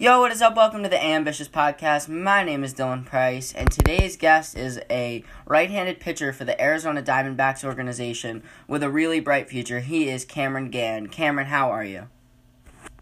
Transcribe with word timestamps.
Yo, 0.00 0.20
what 0.20 0.30
is 0.30 0.40
up? 0.40 0.54
Welcome 0.54 0.84
to 0.84 0.88
the 0.88 1.04
Ambitious 1.04 1.48
Podcast. 1.48 2.08
My 2.08 2.44
name 2.44 2.62
is 2.62 2.72
Dylan 2.72 3.04
Price, 3.04 3.52
and 3.52 3.68
today's 3.68 4.16
guest 4.16 4.56
is 4.56 4.78
a 4.88 5.24
right 5.44 5.70
handed 5.70 5.98
pitcher 5.98 6.32
for 6.32 6.44
the 6.44 6.60
Arizona 6.62 7.02
Diamondbacks 7.02 7.64
organization 7.64 8.44
with 8.68 8.84
a 8.84 8.90
really 8.90 9.18
bright 9.18 9.48
future. 9.48 9.80
He 9.80 10.08
is 10.08 10.24
Cameron 10.24 10.70
Gann. 10.70 11.08
Cameron, 11.08 11.48
how 11.48 11.72
are 11.72 11.82
you? 11.82 12.06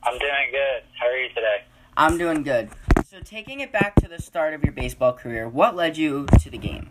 I'm 0.05 0.19
doing 0.19 0.49
good. 0.51 0.85
How 0.99 1.09
are 1.09 1.17
you 1.19 1.29
today? 1.35 1.65
I'm 1.99 2.17
doing 2.17 2.43
good. 2.43 2.71
So, 3.07 3.21
taking 3.21 3.61
it 3.61 3.73
back 3.73 3.97
to 3.97 4.09
the 4.09 4.19
start 4.19 4.55
of 4.55 4.65
your 4.65 4.73
baseball 4.73 5.13
career, 5.13 5.47
what 5.47 5.77
led 5.77 5.99
you 5.99 6.25
to 6.41 6.49
the 6.49 6.57
game? 6.57 6.89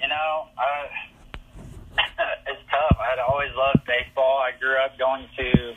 You 0.00 0.08
know, 0.08 0.46
uh, 0.58 1.96
it's 2.48 2.62
tough. 2.68 2.96
I'd 2.98 3.20
always 3.20 3.50
loved 3.56 3.86
baseball. 3.86 4.38
I 4.38 4.50
grew 4.58 4.82
up 4.84 4.98
going 4.98 5.28
to 5.38 5.74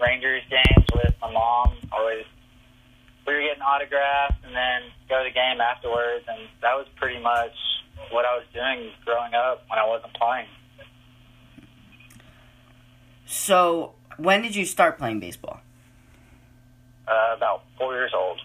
Rangers 0.00 0.42
games 0.48 0.86
with 0.94 1.14
my 1.20 1.32
mom. 1.32 1.76
Always, 1.92 2.24
we 3.26 3.34
were 3.34 3.40
getting 3.40 3.62
autographs 3.62 4.36
and 4.44 4.54
then 4.54 4.82
go 5.08 5.18
to 5.18 5.24
the 5.24 5.34
game 5.34 5.60
afterwards, 5.60 6.24
and 6.28 6.48
that 6.62 6.74
was 6.74 6.86
pretty 6.96 7.20
much 7.20 7.52
what 8.10 8.24
I 8.24 8.36
was 8.36 8.46
doing 8.54 8.92
growing 9.04 9.34
up 9.34 9.64
when 9.68 9.78
I 9.78 9.86
wasn't 9.86 10.14
playing. 10.14 10.46
So, 13.26 13.94
when 14.16 14.42
did 14.42 14.56
you 14.56 14.64
start 14.64 14.98
playing 14.98 15.20
baseball? 15.20 15.60
Uh, 17.06 17.34
about 17.36 17.64
four 17.78 17.94
years 17.94 18.12
old. 18.14 18.40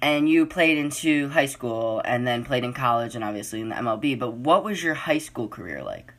And 0.00 0.28
you 0.28 0.46
played 0.46 0.78
into 0.78 1.28
high 1.28 1.46
school 1.46 2.02
and 2.04 2.26
then 2.26 2.44
played 2.44 2.64
in 2.64 2.72
college 2.72 3.14
and 3.14 3.22
obviously 3.22 3.60
in 3.60 3.68
the 3.68 3.76
MLB, 3.76 4.18
but 4.18 4.32
what 4.32 4.64
was 4.64 4.82
your 4.82 4.94
high 4.94 5.18
school 5.18 5.46
career 5.46 5.82
like? 5.82 6.12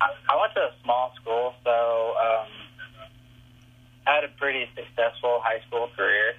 I, 0.00 0.08
I 0.28 0.40
went 0.40 0.52
to 0.54 0.60
a 0.60 0.70
small 0.90 1.12
school, 1.20 1.54
so 1.64 2.14
um, 2.20 2.48
I 4.06 4.14
had 4.16 4.24
a 4.24 4.28
pretty 4.38 4.66
successful 4.74 5.40
high 5.42 5.60
school 5.68 5.88
career. 5.96 6.34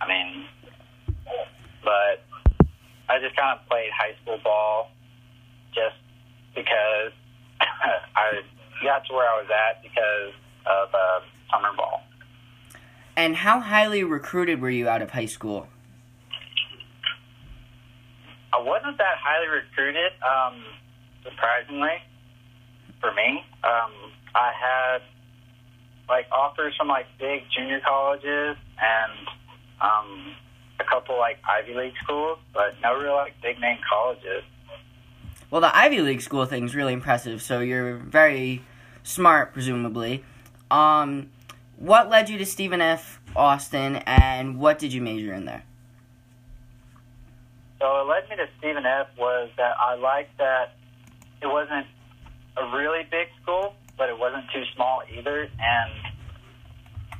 I 0.00 0.08
mean, 0.08 0.46
but 1.84 2.24
I 3.08 3.20
just 3.20 3.36
kind 3.36 3.58
of 3.58 3.66
played 3.68 3.90
high 3.92 4.14
school 4.22 4.38
ball 4.42 4.90
just 5.74 5.96
because 6.54 7.12
I 7.60 8.40
got 8.82 9.06
to 9.06 9.12
where 9.12 9.28
I 9.28 9.42
was 9.42 9.50
at 9.50 9.82
because 9.82 10.32
of 10.64 10.88
uh, 10.94 11.20
summer 11.50 11.76
ball. 11.76 12.02
And 13.16 13.36
how 13.36 13.60
highly 13.60 14.02
recruited 14.02 14.60
were 14.62 14.70
you 14.70 14.88
out 14.88 15.02
of 15.02 15.10
high 15.10 15.26
school? 15.26 15.68
I 18.52 18.62
wasn't 18.62 18.96
that 18.98 19.16
highly 19.18 19.48
recruited, 19.48 20.12
um, 20.22 20.62
surprisingly, 21.22 22.00
for 23.04 23.12
me. 23.14 23.44
Um, 23.62 23.92
I 24.34 24.52
had 24.52 25.02
like 26.08 26.26
offers 26.32 26.74
from 26.76 26.88
like 26.88 27.06
big 27.18 27.42
junior 27.54 27.80
colleges 27.86 28.56
and 28.80 29.28
um, 29.80 30.34
a 30.80 30.84
couple 30.84 31.18
like 31.18 31.38
Ivy 31.48 31.74
League 31.74 31.94
schools, 32.02 32.38
but 32.52 32.74
no 32.82 32.98
real 32.98 33.14
like 33.14 33.34
big 33.42 33.60
name 33.60 33.78
colleges. 33.88 34.42
Well, 35.50 35.60
the 35.60 35.76
Ivy 35.76 36.00
League 36.00 36.22
school 36.22 36.46
thing 36.46 36.64
is 36.64 36.74
really 36.74 36.92
impressive. 36.92 37.42
So 37.42 37.60
you're 37.60 37.96
very 37.96 38.62
smart, 39.02 39.52
presumably. 39.52 40.24
Um, 40.70 41.30
what 41.76 42.08
led 42.08 42.28
you 42.28 42.38
to 42.38 42.46
Stephen 42.46 42.80
F. 42.80 43.20
Austin, 43.36 43.96
and 44.06 44.58
what 44.58 44.78
did 44.78 44.92
you 44.92 45.02
major 45.02 45.32
in 45.32 45.44
there? 45.44 45.64
So 47.80 47.92
what 47.92 48.08
led 48.08 48.30
me 48.30 48.36
to 48.36 48.48
Stephen 48.58 48.86
F. 48.86 49.08
was 49.18 49.50
that 49.56 49.74
I 49.78 49.94
liked 49.96 50.36
that 50.38 50.74
it 51.42 51.46
wasn't 51.46 51.86
a 52.56 52.76
really 52.76 53.02
big 53.10 53.28
school, 53.42 53.74
but 53.96 54.08
it 54.08 54.18
wasn't 54.18 54.44
too 54.52 54.64
small 54.74 55.02
either, 55.16 55.48
and 55.58 55.92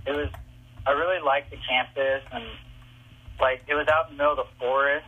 it 0.06 0.12
was. 0.12 0.28
I 0.86 0.90
really 0.92 1.22
liked 1.24 1.50
the 1.50 1.56
campus, 1.68 2.22
and 2.32 2.44
like 3.40 3.62
it 3.68 3.74
was 3.74 3.88
out 3.88 4.10
in 4.10 4.16
the 4.16 4.22
middle 4.22 4.38
of 4.38 4.46
the 4.46 4.58
forest, 4.58 5.06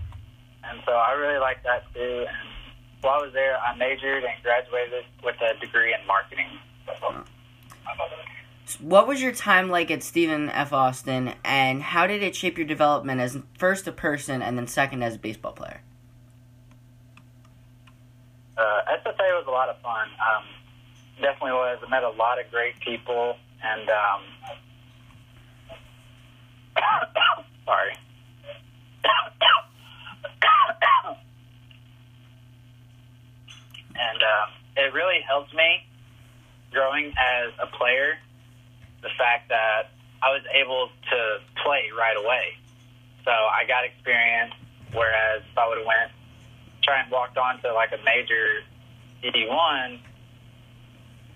and 0.65 0.81
so 0.87 0.93
I 0.93 1.13
really 1.13 1.39
liked 1.39 1.65
that 1.65 1.85
too. 1.93 2.27
And 2.29 2.49
while 3.03 3.21
I 3.21 3.25
was 3.25 3.33
there, 3.33 3.59
I 3.59 3.77
majored 3.77 4.25
and 4.25 4.43
graduated 4.43 5.05
with 5.23 5.37
a 5.41 5.59
degree 5.61 5.95
in 5.95 6.07
marketing. 6.07 6.49
What 8.81 9.07
was 9.07 9.23
your 9.23 9.33
time 9.33 9.71
like 9.71 9.91
at 9.91 10.03
Stephen 10.03 10.51
F. 10.51 10.73
Austin, 10.73 11.35
and 11.45 11.83
how 11.83 12.07
did 12.07 12.23
it 12.23 12.35
shape 12.35 12.59
your 12.59 12.67
development 12.67 13.21
as 13.21 13.39
first 13.59 13.87
a 13.87 13.93
person 13.93 14.43
and 14.43 14.59
then 14.59 14.67
second 14.67 15.03
as 15.03 15.15
a 15.15 15.19
baseball 15.19 15.53
player? 15.53 15.83
Uh, 18.57 18.81
SFA 19.05 19.37
was 19.37 19.45
a 19.47 19.51
lot 19.51 19.69
of 19.69 19.79
fun. 19.81 20.09
Um, 20.17 20.45
definitely 21.21 21.53
was. 21.53 21.79
I 21.87 21.91
met 21.91 22.05
a 22.05 22.11
lot 22.11 22.41
of 22.41 22.51
great 22.51 22.81
people, 22.81 23.37
and 23.63 23.91
um, 23.91 24.23
sorry. 27.67 27.93
and 33.95 34.23
uh, 34.23 34.47
it 34.77 34.95
really 34.95 35.21
helped 35.29 35.53
me 35.55 35.85
growing 36.73 37.09
as 37.09 37.53
a 37.63 37.67
player. 37.77 38.17
The 39.03 39.11
fact 39.19 39.51
that 39.51 39.91
I 40.23 40.31
was 40.31 40.43
able 40.55 40.89
to 41.11 41.41
play 41.63 41.91
right 41.97 42.17
away, 42.17 42.57
so 43.23 43.31
I 43.31 43.65
got 43.69 43.85
experience. 43.85 44.55
Whereas 44.95 45.43
if 45.51 45.59
I 45.59 45.69
would 45.69 45.79
have 45.79 45.87
went 45.87 46.16
and 46.95 47.11
walked 47.11 47.37
on 47.39 47.61
to 47.63 47.73
like 47.73 47.91
a 47.93 48.03
major 48.05 48.63
D 49.23 49.47
one, 49.49 50.01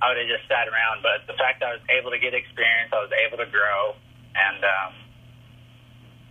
I 0.02 0.08
would 0.08 0.18
have 0.18 0.28
just 0.28 0.48
sat 0.48 0.68
around. 0.68 1.02
But 1.02 1.26
the 1.26 1.36
fact 1.38 1.60
that 1.60 1.68
I 1.68 1.72
was 1.72 1.82
able 1.90 2.10
to 2.10 2.18
get 2.18 2.34
experience, 2.34 2.92
I 2.92 3.00
was 3.00 3.10
able 3.26 3.38
to 3.38 3.50
grow, 3.50 3.94
and 4.34 4.64
um, 4.64 4.92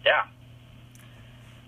yeah. 0.05 0.23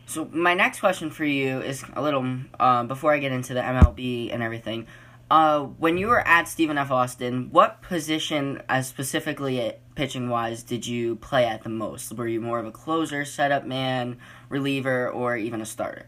So 0.06 0.28
my 0.32 0.54
next 0.54 0.80
question 0.80 1.10
for 1.10 1.26
you 1.26 1.62
is 1.62 1.84
a 1.94 2.02
little 2.02 2.40
uh, 2.60 2.84
before 2.84 3.14
I 3.14 3.20
get 3.20 3.32
into 3.32 3.54
the 3.54 3.62
MLB 3.62 4.34
and 4.34 4.44
everything. 4.44 4.88
Uh, 5.30 5.62
when 5.62 5.98
you 5.98 6.08
were 6.08 6.28
at 6.28 6.50
Stephen 6.50 6.78
F. 6.78 6.92
Austin, 6.92 7.48
what 7.52 7.82
position, 7.82 8.62
as 8.68 8.90
specifically 8.90 9.72
pitching 9.96 10.28
wise, 10.28 10.62
did 10.62 10.86
you 10.86 11.16
play 11.16 11.46
at 11.46 11.64
the 11.64 11.70
most? 11.70 12.12
Were 12.12 12.28
you 12.28 12.42
more 12.42 12.60
of 12.60 12.66
a 12.66 12.72
closer, 12.72 13.24
setup 13.24 13.66
man, 13.66 14.18
reliever, 14.50 15.08
or 15.10 15.38
even 15.38 15.62
a 15.62 15.66
starter? 15.66 16.08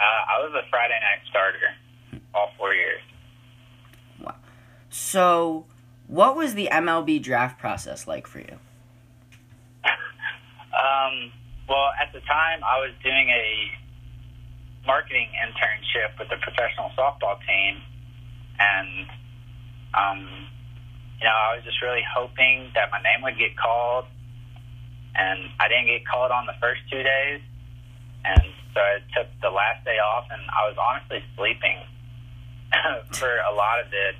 Uh, 0.00 0.02
I 0.02 0.40
was 0.40 0.52
a 0.54 0.66
Friday 0.70 0.98
night 0.98 1.20
starter 1.28 1.76
all 2.34 2.52
four 2.56 2.72
years. 2.72 3.02
Wow. 4.18 4.34
So, 4.88 5.66
what 6.06 6.36
was 6.36 6.54
the 6.54 6.70
MLB 6.72 7.22
draft 7.22 7.58
process 7.58 8.06
like 8.06 8.26
for 8.26 8.38
you? 8.38 8.58
um, 9.84 11.30
well, 11.68 11.90
at 12.00 12.14
the 12.14 12.20
time, 12.20 12.64
I 12.64 12.80
was 12.80 12.92
doing 13.04 13.28
a 13.28 14.86
marketing 14.86 15.28
internship 15.36 16.18
with 16.18 16.30
the 16.30 16.36
professional 16.36 16.90
softball 16.96 17.36
team, 17.46 17.82
and 18.58 19.06
um, 19.92 20.48
you 21.20 21.26
know, 21.26 21.36
I 21.36 21.56
was 21.56 21.64
just 21.64 21.82
really 21.82 22.02
hoping 22.16 22.70
that 22.74 22.90
my 22.90 23.02
name 23.02 23.20
would 23.22 23.36
get 23.36 23.54
called, 23.58 24.06
and 25.14 25.40
I 25.60 25.68
didn't 25.68 25.88
get 25.88 26.06
called 26.08 26.30
on 26.32 26.46
the 26.46 26.54
first 26.58 26.80
two 26.90 27.02
days, 27.02 27.42
and 28.24 28.42
so 28.74 28.80
I 28.80 28.98
took 29.16 29.28
the 29.42 29.50
last 29.50 29.84
day 29.84 29.98
off, 29.98 30.26
and 30.30 30.42
I 30.50 30.68
was 30.68 30.76
honestly 30.78 31.22
sleeping 31.36 31.78
for 33.12 33.30
a 33.38 33.54
lot 33.54 33.80
of 33.80 33.86
it. 33.86 34.14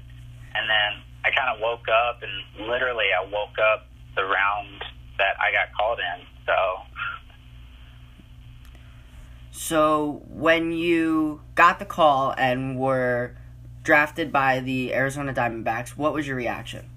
And 0.54 0.68
then 0.68 1.02
I 1.24 1.30
kind 1.30 1.54
of 1.54 1.60
woke 1.60 1.86
up, 1.88 2.22
and 2.22 2.68
literally 2.68 3.06
I 3.16 3.24
woke 3.24 3.58
up 3.58 3.86
the 4.16 4.24
round 4.24 4.82
that 5.18 5.36
I 5.40 5.52
got 5.52 5.74
called 5.76 5.98
in. 5.98 6.26
So. 6.46 6.54
So 9.52 10.22
when 10.28 10.72
you 10.72 11.42
got 11.54 11.78
the 11.78 11.84
call 11.84 12.34
and 12.36 12.78
were 12.78 13.36
drafted 13.82 14.32
by 14.32 14.60
the 14.60 14.94
Arizona 14.94 15.32
Diamondbacks, 15.32 15.90
what 15.90 16.12
was 16.12 16.26
your 16.26 16.36
reaction? 16.36 16.88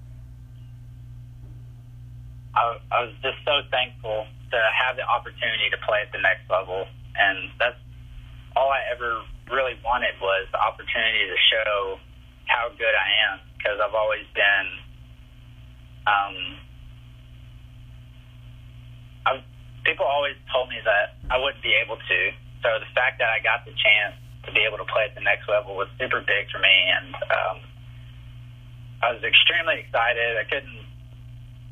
I, 2.56 2.78
I 2.92 3.04
was 3.04 3.13
just 3.22 3.38
so 3.45 3.62
thankful 3.72 4.25
to 4.51 4.57
have 4.57 4.95
the 4.95 5.04
opportunity 5.04 5.69
to 5.72 5.78
play 5.86 6.01
at 6.06 6.12
the 6.12 6.22
next 6.22 6.50
level 6.50 6.86
and 7.15 7.50
that's 7.60 7.80
all 8.56 8.69
I 8.69 8.81
ever 8.94 9.21
really 9.51 9.77
wanted 9.83 10.13
was 10.21 10.48
the 10.51 10.62
opportunity 10.62 11.25
to 11.30 11.38
show 11.50 12.00
how 12.45 12.69
good 12.77 12.94
I 12.94 13.10
am 13.33 13.39
because 13.57 13.80
I've 13.80 13.95
always 13.95 14.25
been. 14.33 14.68
Um, 16.06 16.36
I've, 19.25 19.44
people 19.86 20.06
always 20.06 20.36
told 20.51 20.69
me 20.69 20.77
that 20.83 21.15
I 21.31 21.39
wouldn't 21.39 21.63
be 21.63 21.74
able 21.80 21.98
to. 21.98 22.19
So 22.62 22.80
the 22.80 22.92
fact 22.95 23.19
that 23.19 23.30
I 23.31 23.39
got 23.39 23.66
the 23.66 23.75
chance 23.75 24.16
to 24.45 24.51
be 24.51 24.63
able 24.68 24.77
to 24.77 24.88
play 24.88 25.07
at 25.07 25.16
the 25.16 25.24
next 25.24 25.48
level 25.48 25.75
was 25.75 25.88
super 26.00 26.19
big 26.19 26.51
for 26.51 26.59
me, 26.59 26.75
and 26.92 27.16
um, 27.16 27.57
I 29.01 29.12
was 29.16 29.24
extremely 29.24 29.80
excited. 29.80 30.38
I 30.38 30.44
couldn't 30.48 30.83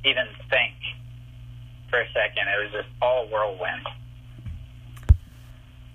even 0.03 0.27
think 0.49 0.75
for 1.89 1.99
a 1.99 2.07
second. 2.15 2.47
It 2.47 2.57
was 2.63 2.71
just 2.71 2.91
all 3.01 3.27
whirlwind. 3.27 3.87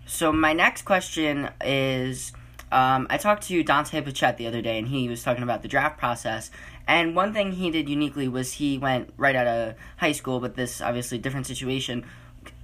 So 0.08 0.32
my 0.32 0.52
next 0.52 0.82
question 0.82 1.50
is, 1.64 2.32
um, 2.70 3.08
I 3.10 3.18
talked 3.18 3.42
to 3.48 3.62
Dante 3.64 4.00
Pachette 4.00 4.36
the 4.36 4.46
other 4.46 4.62
day, 4.62 4.78
and 4.78 4.86
he 4.86 5.08
was 5.08 5.24
talking 5.24 5.42
about 5.42 5.62
the 5.62 5.68
draft 5.68 5.98
process, 5.98 6.50
And 6.88 7.16
one 7.16 7.32
thing 7.32 7.50
he 7.50 7.72
did 7.72 7.88
uniquely 7.88 8.28
was 8.28 8.52
he 8.54 8.78
went 8.78 9.12
right 9.16 9.34
out 9.34 9.48
of 9.48 9.74
high 9.96 10.12
school, 10.12 10.38
but 10.38 10.54
this 10.54 10.80
obviously 10.80 11.18
different 11.18 11.48
situation. 11.48 12.04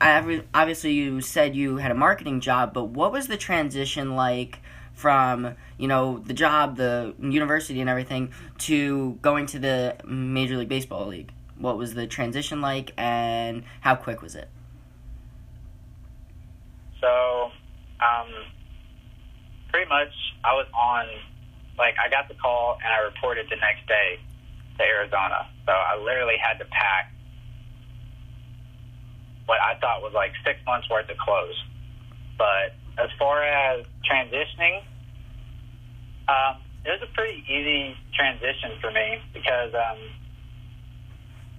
Obviously, 0.01 0.93
you 0.93 1.21
said 1.21 1.57
you 1.57 1.79
had 1.79 1.91
a 1.91 1.97
marketing 1.97 2.41
job, 2.41 2.73
but 2.73 2.85
what 2.85 3.11
was 3.11 3.27
the 3.27 3.37
transition 3.37 4.15
like 4.15 4.61
from 4.95 5.57
you 5.77 5.89
know 5.89 6.19
the 6.19 6.35
job, 6.35 6.77
the 6.77 7.15
university, 7.19 7.81
and 7.81 7.91
everything 7.91 8.31
to 8.59 9.19
going 9.23 9.47
to 9.47 9.59
the 9.59 9.97
Major 10.07 10.57
League 10.57 10.69
Baseball 10.69 11.09
league? 11.09 11.33
What 11.59 11.77
was 11.77 11.95
the 11.95 12.07
transition 12.07 12.61
like, 12.61 12.93
and 12.97 13.65
how 13.81 13.97
quick 13.97 14.23
was 14.23 14.37
it? 14.37 14.49
So, 17.03 17.51
um, 18.01 18.31
pretty 19.69 19.89
much, 19.91 20.15
I 20.45 20.55
was 20.55 20.67
on 20.73 21.07
like 21.79 21.95
I 21.99 22.09
got 22.09 22.29
the 22.29 22.35
call 22.35 22.79
and 22.79 22.93
I 22.93 23.03
reported 23.05 23.47
the 23.51 23.57
next 23.57 23.87
day 23.89 24.21
to 24.79 24.83
Arizona. 24.85 25.49
So 25.67 25.73
I 25.73 25.99
literally 25.99 26.37
had 26.39 26.59
to 26.59 26.67
pack 26.67 27.13
what 29.47 29.59
I 29.61 29.79
thought 29.81 30.03
was 30.03 30.15
like 30.15 30.33
six 30.45 30.61
months 30.67 30.89
worth 30.89 31.11
of 31.11 31.19
clothes. 31.19 31.59
But 32.39 32.77
as 32.99 33.11
far 33.19 33.43
as 33.43 33.85
transitioning, 34.07 34.83
um, 36.29 36.63
it 36.85 36.91
was 36.91 37.03
a 37.03 37.13
pretty 37.15 37.43
easy 37.49 37.97
transition 38.15 38.79
for 38.81 38.91
me 38.91 39.19
because 39.33 39.75
um, 39.75 39.99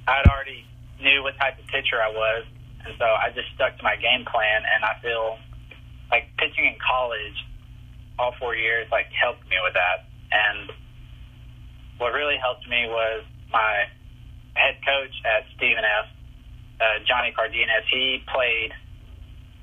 I'd 0.07 0.27
already 0.27 0.65
knew 1.01 1.23
what 1.23 1.37
type 1.37 1.59
of 1.59 1.67
pitcher 1.67 1.99
I 2.01 2.09
was, 2.09 2.45
and 2.85 2.94
so 2.97 3.06
I 3.06 3.31
just 3.33 3.47
stuck 3.56 3.77
to 3.77 3.83
my 3.83 3.95
game 3.95 4.25
plan. 4.25 4.63
And 4.63 4.83
I 4.83 5.00
feel 5.01 5.38
like 6.12 6.30
pitching 6.38 6.65
in 6.65 6.75
college 6.80 7.38
all 8.19 8.33
four 8.39 8.56
years 8.56 8.88
like 8.91 9.07
helped 9.12 9.44
me 9.50 9.57
with 9.63 9.74
that. 9.74 10.06
And 10.31 10.71
what 11.97 12.13
really 12.13 12.38
helped 12.38 12.68
me 12.68 12.88
was 12.88 13.24
my 13.51 13.88
head 14.56 14.77
coach 14.85 15.13
at 15.25 15.45
Stephen 15.56 15.83
F. 15.83 16.07
Uh, 16.81 17.00
Johnny 17.07 17.31
Cardenas. 17.31 17.85
He 17.89 18.24
played 18.27 18.74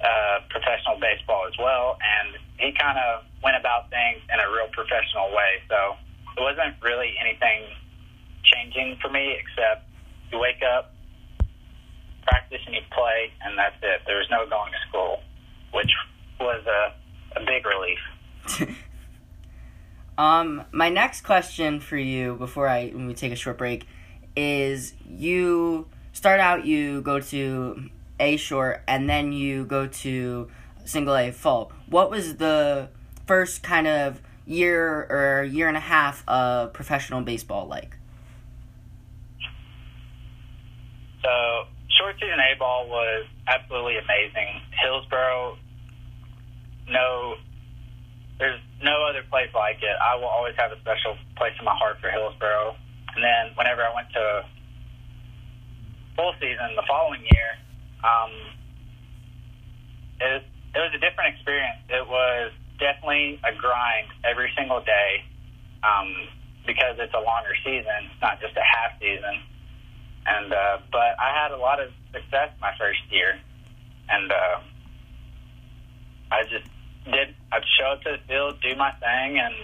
uh, 0.00 0.40
professional 0.48 0.96
baseball 0.96 1.44
as 1.46 1.56
well, 1.58 1.98
and 2.00 2.38
he 2.56 2.72
kind 2.72 2.96
of 2.96 3.24
went 3.42 3.56
about 3.56 3.90
things 3.90 4.22
in 4.32 4.38
a 4.40 4.48
real 4.48 4.68
professional 4.72 5.28
way. 5.34 5.60
So 5.68 6.00
it 6.38 6.40
wasn't 6.40 6.80
really 6.80 7.12
anything 7.20 7.68
changing 8.44 8.96
for 9.02 9.10
me 9.10 9.36
except 9.36 9.84
you 10.32 10.38
wake 10.38 10.62
up, 10.62 10.94
practice, 12.30 12.60
and 12.66 12.74
you 12.74 12.80
play, 12.92 13.32
and 13.42 13.58
that's 13.58 13.76
it. 13.82 14.02
There 14.06 14.16
was 14.16 14.28
no 14.30 14.48
going 14.48 14.72
to 14.72 14.88
school, 14.88 15.20
which 15.74 15.90
was 16.38 16.64
a, 16.66 17.40
a 17.40 17.44
big 17.44 17.66
relief. 17.66 18.76
um, 20.18 20.64
my 20.72 20.88
next 20.88 21.22
question 21.22 21.80
for 21.80 21.96
you 21.96 22.36
before 22.36 22.68
I 22.68 22.88
when 22.88 23.06
we 23.06 23.14
take 23.14 23.32
a 23.32 23.36
short 23.36 23.58
break 23.58 23.86
is 24.36 24.94
you 25.06 25.88
start 26.12 26.40
out 26.40 26.64
you 26.64 27.02
go 27.02 27.20
to 27.20 27.90
A 28.18 28.36
short 28.36 28.82
and 28.86 29.08
then 29.08 29.32
you 29.32 29.64
go 29.64 29.86
to 29.86 30.48
single 30.84 31.16
A 31.16 31.30
full. 31.32 31.72
What 31.86 32.10
was 32.10 32.36
the 32.36 32.88
first 33.26 33.62
kind 33.62 33.86
of 33.86 34.22
year 34.46 35.06
or 35.10 35.44
year 35.44 35.68
and 35.68 35.76
a 35.76 35.80
half 35.80 36.26
of 36.28 36.72
professional 36.72 37.20
baseball 37.22 37.66
like? 37.66 37.96
So 41.22 41.66
short 42.00 42.16
season 42.16 42.40
A 42.40 42.56
ball 42.56 42.88
was 42.88 43.28
absolutely 43.46 44.00
amazing. 44.00 44.64
Hillsboro, 44.80 45.60
no 46.88 47.36
there's 48.40 48.60
no 48.82 49.04
other 49.04 49.20
place 49.28 49.52
like 49.52 49.84
it. 49.84 49.96
I 50.00 50.16
will 50.16 50.32
always 50.32 50.56
have 50.56 50.72
a 50.72 50.80
special 50.80 51.12
place 51.36 51.52
in 51.60 51.64
my 51.68 51.76
heart 51.76 52.00
for 52.00 52.08
Hillsboro. 52.08 52.74
And 53.14 53.20
then 53.20 53.52
whenever 53.52 53.84
I 53.84 53.92
went 53.94 54.08
to 54.16 54.48
full 56.16 56.32
season 56.40 56.72
the 56.72 56.88
following 56.88 57.20
year, 57.20 57.50
um, 58.00 58.32
it, 60.24 60.40
it 60.72 60.80
was 60.80 60.92
a 60.96 61.00
different 61.04 61.36
experience. 61.36 61.84
It 61.92 62.08
was 62.08 62.50
definitely 62.80 63.36
a 63.44 63.52
grind 63.52 64.08
every 64.24 64.48
single 64.56 64.80
day 64.80 65.20
um, 65.84 66.08
because 66.64 66.96
it's 66.96 67.12
a 67.12 67.20
longer 67.20 67.52
season, 67.60 68.08
it's 68.08 68.22
not 68.24 68.40
just 68.40 68.56
a 68.56 68.64
half 68.64 68.96
season. 68.96 69.36
And 70.26 70.52
uh, 70.52 70.78
but 70.92 71.16
I 71.18 71.32
had 71.42 71.52
a 71.52 71.56
lot 71.56 71.80
of 71.80 71.90
success 72.12 72.50
my 72.60 72.72
first 72.78 73.00
year, 73.10 73.38
and 74.08 74.30
uh, 74.30 74.60
I 76.30 76.42
just 76.44 76.68
did 77.04 77.34
I'd 77.52 77.62
show 77.78 77.92
up 77.92 78.02
to 78.02 78.16
the 78.16 78.22
field, 78.28 78.60
do 78.62 78.76
my 78.76 78.92
thing, 78.92 79.38
and 79.38 79.54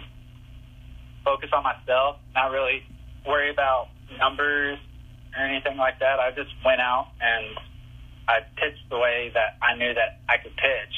focus 1.24 1.50
on 1.52 1.62
myself. 1.62 2.16
Not 2.34 2.50
really 2.50 2.82
worry 3.26 3.50
about 3.50 3.88
numbers 4.18 4.78
or 5.36 5.44
anything 5.44 5.76
like 5.76 5.98
that. 6.00 6.18
I 6.18 6.30
just 6.30 6.50
went 6.64 6.80
out 6.80 7.08
and 7.20 7.58
I 8.28 8.40
pitched 8.56 8.88
the 8.90 8.98
way 8.98 9.30
that 9.34 9.58
I 9.62 9.76
knew 9.76 9.92
that 9.94 10.20
I 10.28 10.38
could 10.38 10.56
pitch. 10.56 10.94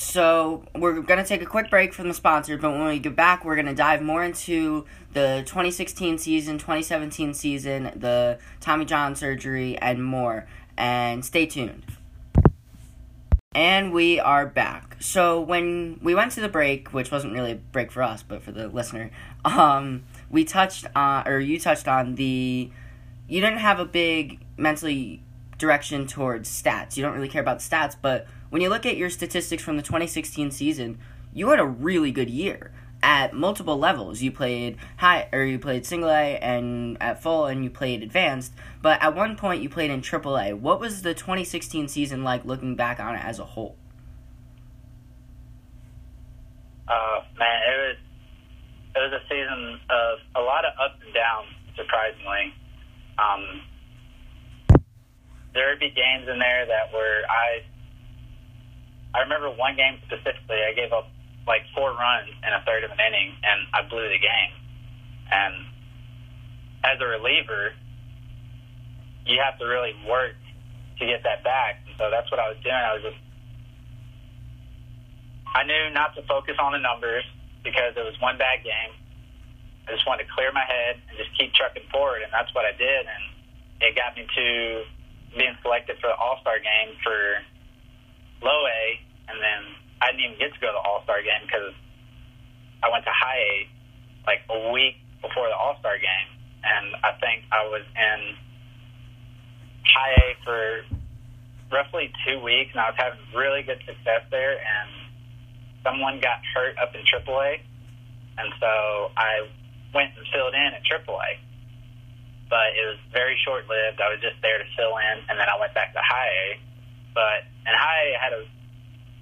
So 0.00 0.64
we're 0.74 1.02
gonna 1.02 1.26
take 1.26 1.42
a 1.42 1.46
quick 1.46 1.68
break 1.68 1.92
from 1.92 2.08
the 2.08 2.14
sponsor, 2.14 2.56
but 2.56 2.70
when 2.70 2.86
we 2.86 2.98
get 2.98 3.14
back, 3.14 3.44
we're 3.44 3.54
gonna 3.54 3.74
dive 3.74 4.00
more 4.00 4.24
into 4.24 4.86
the 5.12 5.42
2016 5.44 6.16
season, 6.16 6.56
2017 6.56 7.34
season, 7.34 7.92
the 7.94 8.38
Tommy 8.60 8.86
John 8.86 9.14
surgery, 9.14 9.76
and 9.76 10.02
more. 10.02 10.46
And 10.78 11.22
stay 11.22 11.44
tuned. 11.44 11.84
And 13.54 13.92
we 13.92 14.18
are 14.18 14.46
back. 14.46 14.96
So 15.00 15.38
when 15.38 16.00
we 16.02 16.14
went 16.14 16.32
to 16.32 16.40
the 16.40 16.48
break, 16.48 16.94
which 16.94 17.10
wasn't 17.10 17.34
really 17.34 17.52
a 17.52 17.56
break 17.56 17.92
for 17.92 18.02
us, 18.02 18.22
but 18.22 18.42
for 18.42 18.52
the 18.52 18.68
listener, 18.68 19.10
um, 19.44 20.04
we 20.30 20.44
touched 20.44 20.86
on, 20.96 21.28
or 21.28 21.40
you 21.40 21.60
touched 21.60 21.86
on 21.86 22.14
the, 22.14 22.70
you 23.28 23.40
didn't 23.42 23.58
have 23.58 23.78
a 23.78 23.84
big 23.84 24.40
mentally 24.56 25.22
direction 25.58 26.06
towards 26.06 26.48
stats. 26.50 26.96
You 26.96 27.02
don't 27.02 27.12
really 27.12 27.28
care 27.28 27.42
about 27.42 27.58
stats, 27.58 27.94
but 28.00 28.26
when 28.50 28.60
you 28.60 28.68
look 28.68 28.84
at 28.84 28.96
your 28.96 29.10
statistics 29.10 29.62
from 29.62 29.76
the 29.76 29.82
2016 29.82 30.50
season, 30.50 30.98
you 31.32 31.48
had 31.48 31.60
a 31.60 31.64
really 31.64 32.12
good 32.12 32.28
year 32.28 32.72
at 33.02 33.32
multiple 33.32 33.78
levels. 33.78 34.20
You 34.20 34.30
played 34.30 34.76
high 34.98 35.28
or 35.32 35.44
you 35.44 35.58
played 35.58 35.86
single 35.86 36.10
A 36.10 36.36
and 36.38 36.96
at 37.00 37.22
full 37.22 37.46
and 37.46 37.64
you 37.64 37.70
played 37.70 38.02
advanced, 38.02 38.52
but 38.82 39.02
at 39.02 39.14
one 39.14 39.36
point 39.36 39.62
you 39.62 39.68
played 39.68 39.90
in 39.90 40.02
triple 40.02 40.36
A. 40.38 40.52
What 40.52 40.80
was 40.80 41.02
the 41.02 41.14
2016 41.14 41.88
season 41.88 42.24
like 42.24 42.44
looking 42.44 42.76
back 42.76 43.00
on 43.00 43.14
it 43.14 43.24
as 43.24 43.38
a 43.38 43.44
whole? 43.44 43.76
Uh, 46.88 47.22
man, 47.38 47.60
it 47.68 47.78
was 47.78 47.96
it 48.96 48.98
was 48.98 49.12
a 49.12 49.22
season 49.28 49.78
of 49.88 50.18
a 50.34 50.40
lot 50.40 50.64
of 50.64 50.72
ups 50.80 50.98
and 51.04 51.14
downs. 51.14 51.46
Surprisingly, 51.76 52.52
um, 53.16 53.62
there 55.54 55.70
would 55.70 55.78
be 55.78 55.90
games 55.90 56.28
in 56.28 56.38
there 56.38 56.66
that 56.66 56.92
were 56.92 57.22
I. 57.30 57.62
I 59.14 59.20
remember 59.26 59.50
one 59.50 59.76
game 59.76 59.98
specifically. 60.06 60.62
I 60.62 60.72
gave 60.74 60.92
up 60.92 61.10
like 61.46 61.62
four 61.74 61.90
runs 61.90 62.30
in 62.46 62.52
a 62.52 62.62
third 62.62 62.84
of 62.84 62.90
an 62.90 63.00
inning, 63.00 63.34
and 63.42 63.58
I 63.74 63.82
blew 63.88 64.06
the 64.06 64.22
game. 64.22 64.52
And 65.30 65.54
as 66.84 67.00
a 67.00 67.06
reliever, 67.06 67.74
you 69.26 69.40
have 69.42 69.58
to 69.58 69.66
really 69.66 69.94
work 70.06 70.34
to 70.98 71.06
get 71.06 71.22
that 71.24 71.42
back. 71.42 71.82
So 71.98 72.10
that's 72.10 72.30
what 72.30 72.40
I 72.40 72.48
was 72.48 72.58
doing. 72.62 72.74
I 72.74 72.94
was 72.94 73.02
just, 73.02 73.20
I 75.54 75.64
knew 75.64 75.90
not 75.92 76.14
to 76.14 76.22
focus 76.26 76.56
on 76.60 76.72
the 76.72 76.78
numbers 76.78 77.24
because 77.64 77.96
it 77.96 78.04
was 78.04 78.14
one 78.20 78.38
bad 78.38 78.62
game. 78.62 78.94
I 79.88 79.92
just 79.92 80.06
wanted 80.06 80.24
to 80.24 80.30
clear 80.32 80.52
my 80.52 80.64
head 80.64 81.02
and 81.08 81.18
just 81.18 81.34
keep 81.36 81.52
trucking 81.52 81.90
forward, 81.90 82.22
and 82.22 82.30
that's 82.30 82.54
what 82.54 82.64
I 82.64 82.72
did. 82.72 83.06
And 83.10 83.22
it 83.82 83.96
got 83.96 84.14
me 84.14 84.22
to 84.22 84.84
being 85.36 85.56
selected 85.62 85.98
for 85.98 86.08
the 86.08 86.16
All 86.16 86.38
Star 86.40 86.58
game 86.62 86.94
for 87.02 87.42
low 88.42 88.60
A, 88.66 88.82
and 89.28 89.38
then 89.40 89.60
I 90.02 90.12
didn't 90.12 90.34
even 90.34 90.38
get 90.38 90.54
to 90.54 90.60
go 90.60 90.68
to 90.68 90.76
the 90.76 90.84
All 90.84 91.04
Star 91.04 91.22
game 91.22 91.44
because 91.44 91.72
I 92.82 92.90
went 92.90 93.04
to 93.04 93.12
high 93.12 93.40
A 93.40 93.52
like 94.26 94.42
a 94.48 94.72
week 94.72 94.96
before 95.20 95.48
the 95.48 95.56
All 95.56 95.76
Star 95.80 95.96
game, 95.96 96.28
and 96.64 96.96
I 97.04 97.12
think 97.20 97.44
I 97.52 97.68
was 97.68 97.84
in 97.96 98.20
high 99.84 100.14
A 100.14 100.26
for 100.44 100.60
roughly 101.70 102.12
two 102.26 102.40
weeks, 102.40 102.70
and 102.72 102.80
I 102.80 102.90
was 102.90 102.98
having 102.98 103.20
really 103.34 103.62
good 103.62 103.80
success 103.86 104.26
there. 104.30 104.58
And 104.58 104.90
someone 105.84 106.20
got 106.20 106.40
hurt 106.54 106.76
up 106.78 106.94
in 106.94 107.02
AAA, 107.06 107.60
and 108.38 108.52
so 108.60 109.10
I 109.16 109.48
went 109.94 110.12
and 110.16 110.26
filled 110.32 110.54
in 110.54 110.70
at 110.74 110.82
AAA. 110.84 111.40
But 112.48 112.74
it 112.74 112.84
was 112.84 112.98
very 113.12 113.38
short 113.44 113.68
lived. 113.68 114.00
I 114.00 114.10
was 114.10 114.20
just 114.20 114.42
there 114.42 114.58
to 114.58 114.66
fill 114.76 114.98
in, 114.98 115.16
and 115.28 115.38
then 115.38 115.48
I 115.48 115.58
went 115.58 115.72
back 115.74 115.92
to 115.94 116.02
high 116.02 116.28
A. 116.28 116.69
But 117.14 117.46
in 117.66 117.74
high 117.74 118.14
A, 118.14 118.16
I 118.16 118.24
had 118.24 118.32
a 118.32 118.42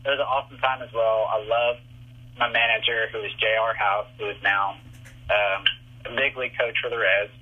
it 0.05 0.17
was 0.17 0.21
an 0.21 0.31
awesome 0.31 0.59
time 0.59 0.81
as 0.81 0.93
well. 0.95 1.27
I 1.29 1.43
love 1.45 1.77
my 2.39 2.49
manager, 2.49 3.09
who 3.13 3.19
is 3.27 3.33
J.R. 3.41 3.75
House, 3.75 4.07
who 4.17 4.31
is 4.31 4.37
now 4.43 4.79
um, 5.29 5.61
a 6.07 6.15
big 6.15 6.37
league 6.37 6.57
coach 6.57 6.77
for 6.81 6.89
the 6.89 6.97
Reds. 6.97 7.35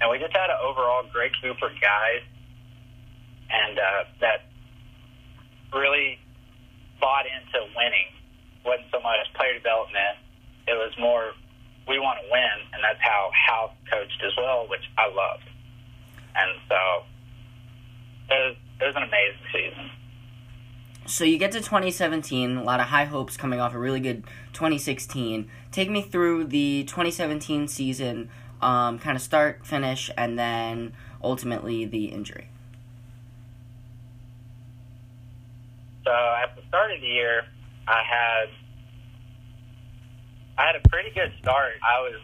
And 0.00 0.10
we 0.10 0.18
just 0.18 0.36
had 0.36 0.50
an 0.50 0.60
overall 0.62 1.02
great 1.10 1.32
group 1.40 1.56
of 1.62 1.72
guys 1.80 2.22
and 3.50 3.78
uh, 3.78 4.04
that 4.20 4.44
really 5.72 6.18
bought 7.00 7.26
into 7.26 7.66
winning. 7.74 8.10
wasn't 8.64 8.88
so 8.92 9.00
much 9.00 9.26
player 9.34 9.54
development, 9.54 10.18
it 10.66 10.74
was 10.74 10.92
more 10.98 11.32
we 11.86 11.98
want 11.98 12.18
to 12.24 12.26
win, 12.32 12.56
and 12.72 12.80
that's 12.80 13.00
how 13.00 13.30
House 13.34 13.72
coached 13.90 14.22
as 14.24 14.32
well, 14.38 14.66
which 14.68 14.84
I 14.96 15.08
loved. 15.12 15.44
And 16.34 16.50
so 16.68 16.80
it 18.30 18.40
was, 18.40 18.56
it 18.80 18.84
was 18.84 18.96
an 18.96 19.02
amazing 19.02 19.46
season. 19.52 19.90
So 21.06 21.24
you 21.24 21.36
get 21.36 21.52
to 21.52 21.58
2017, 21.58 22.56
a 22.56 22.62
lot 22.62 22.80
of 22.80 22.86
high 22.86 23.04
hopes 23.04 23.36
coming 23.36 23.60
off 23.60 23.74
a 23.74 23.78
really 23.78 24.00
good 24.00 24.24
2016. 24.54 25.50
Take 25.70 25.90
me 25.90 26.00
through 26.00 26.44
the 26.44 26.84
2017 26.84 27.68
season, 27.68 28.30
um, 28.62 28.98
kind 28.98 29.14
of 29.14 29.22
start, 29.22 29.66
finish, 29.66 30.10
and 30.16 30.38
then 30.38 30.94
ultimately 31.22 31.84
the 31.84 32.06
injury. 32.06 32.48
So 36.04 36.10
at 36.12 36.56
the 36.56 36.62
start 36.68 36.90
of 36.92 37.00
the 37.00 37.06
year, 37.06 37.44
I 37.86 38.02
had 38.02 38.48
I 40.56 40.66
had 40.66 40.76
a 40.76 40.88
pretty 40.88 41.10
good 41.10 41.32
start. 41.40 41.74
I 41.82 42.00
was 42.00 42.20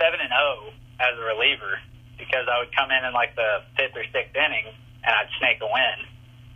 seven 0.00 0.20
and 0.20 0.30
zero 0.30 0.72
as 1.00 1.18
a 1.18 1.22
reliever 1.22 1.80
because 2.16 2.46
I 2.50 2.60
would 2.60 2.74
come 2.74 2.90
in 2.90 3.04
in 3.04 3.12
like 3.12 3.36
the 3.36 3.60
fifth 3.76 3.96
or 3.96 4.04
sixth 4.12 4.36
inning 4.36 4.72
and 5.06 5.14
I'd 5.14 5.30
snake 5.38 5.62
a 5.62 5.70
win. 5.70 5.98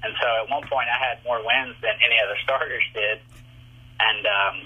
And 0.02 0.12
so 0.20 0.26
at 0.42 0.50
one 0.50 0.66
point 0.66 0.88
I 0.90 0.98
had 0.98 1.22
more 1.24 1.38
wins 1.38 1.76
than 1.80 1.94
any 2.02 2.18
other 2.18 2.36
starters 2.42 2.84
did. 2.92 3.20
And 4.00 4.22
um, 4.26 4.56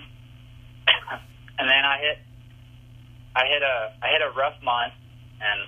and 1.58 1.68
then 1.68 1.84
I 1.84 1.98
hit 2.00 2.18
I 3.36 3.44
hit 3.46 3.62
a 3.62 3.76
I 4.02 4.08
hit 4.08 4.22
a 4.22 4.30
rough 4.32 4.56
month 4.62 4.94
and 5.40 5.60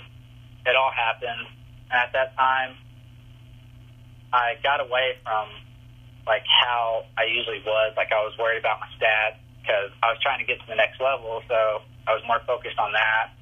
it 0.66 0.75
all 0.76 0.90
happened. 0.90 1.46
And 1.90 1.99
at 2.00 2.12
that 2.12 2.37
time 2.37 2.75
I 4.32 4.56
got 4.62 4.80
away 4.80 5.18
from 5.23 5.49
like 6.26 6.42
how 6.44 7.06
I 7.16 7.25
usually 7.30 7.62
was. 7.64 7.94
Like 7.96 8.11
I 8.11 8.23
was 8.26 8.35
worried 8.38 8.58
about 8.58 8.80
my 8.80 8.90
stats 8.99 9.38
because 9.62 9.90
I 10.02 10.11
was 10.11 10.18
trying 10.23 10.38
to 10.38 10.46
get 10.46 10.61
to 10.61 10.66
the 10.66 10.75
next 10.75 11.00
level, 11.00 11.42
so 11.49 11.82
I 12.06 12.14
was 12.14 12.23
more 12.26 12.42
focused 12.46 12.78
on 12.78 12.92
that. 12.92 13.35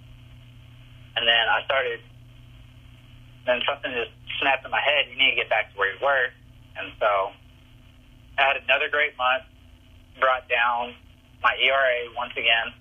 And 1.17 1.27
then 1.29 1.45
I 1.49 1.65
started, 1.65 2.01
then 3.47 3.61
something 3.69 3.93
just 3.93 4.13
snapped 4.41 4.65
in 4.65 4.71
my 4.71 4.81
head. 4.81 5.07
You 5.11 5.17
need 5.17 5.37
to 5.37 5.37
get 5.37 5.51
back 5.51 5.73
to 5.73 5.79
where 5.79 5.93
you 5.93 6.01
were. 6.01 6.33
And 6.77 6.93
so 6.99 7.31
I 8.39 8.43
had 8.43 8.57
another 8.57 8.89
great 8.91 9.17
month, 9.17 9.45
brought 10.19 10.49
down 10.49 10.95
my 11.43 11.55
ERA 11.61 12.09
once 12.17 12.33
again, 12.33 12.73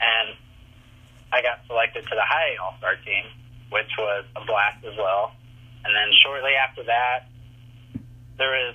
and 0.00 0.36
I 1.32 1.42
got 1.42 1.60
selected 1.66 2.02
to 2.08 2.14
the 2.14 2.24
high 2.24 2.56
All 2.62 2.74
Star 2.78 2.96
team, 3.04 3.24
which 3.70 3.90
was 3.98 4.24
a 4.34 4.44
blast 4.44 4.84
as 4.84 4.96
well. 4.96 5.32
And 5.84 5.94
then 5.94 6.10
shortly 6.24 6.56
after 6.56 6.82
that, 6.84 7.28
there 8.38 8.50
was 8.50 8.74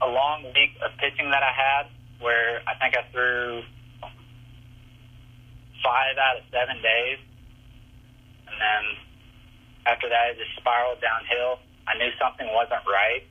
a 0.00 0.06
long 0.06 0.44
week 0.54 0.76
of 0.84 0.92
pitching 0.98 1.30
that 1.30 1.42
I 1.42 1.52
had 1.52 1.86
where 2.20 2.62
I 2.66 2.74
think 2.78 2.96
I 2.96 3.04
threw 3.12 3.62
five 5.82 6.16
out 6.18 6.38
of 6.38 6.44
seven 6.50 6.82
days. 6.82 7.18
And 8.56 8.64
then 8.64 8.84
after 9.84 10.08
that, 10.08 10.32
it 10.32 10.40
just 10.40 10.56
spiraled 10.56 11.04
downhill. 11.04 11.60
I 11.84 12.00
knew 12.00 12.08
something 12.16 12.48
wasn't 12.56 12.80
right, 12.88 13.22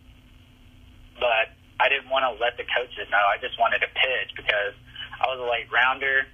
but 1.18 1.50
I 1.82 1.90
didn't 1.90 2.14
want 2.14 2.30
to 2.30 2.38
let 2.38 2.56
the 2.62 2.64
coaches 2.70 3.10
know. 3.10 3.26
I 3.26 3.42
just 3.42 3.58
wanted 3.58 3.82
to 3.82 3.90
pitch 3.90 4.38
because 4.38 4.78
I 5.18 5.26
was 5.26 5.42
a 5.42 5.50
late 5.50 5.66
rounder 5.74 6.30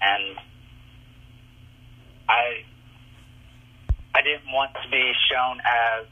and 0.00 0.38
I 2.30 2.62
I 4.14 4.22
didn't 4.22 4.46
want 4.54 4.70
to 4.78 4.86
be 4.88 5.10
shown 5.26 5.58
as 5.66 6.06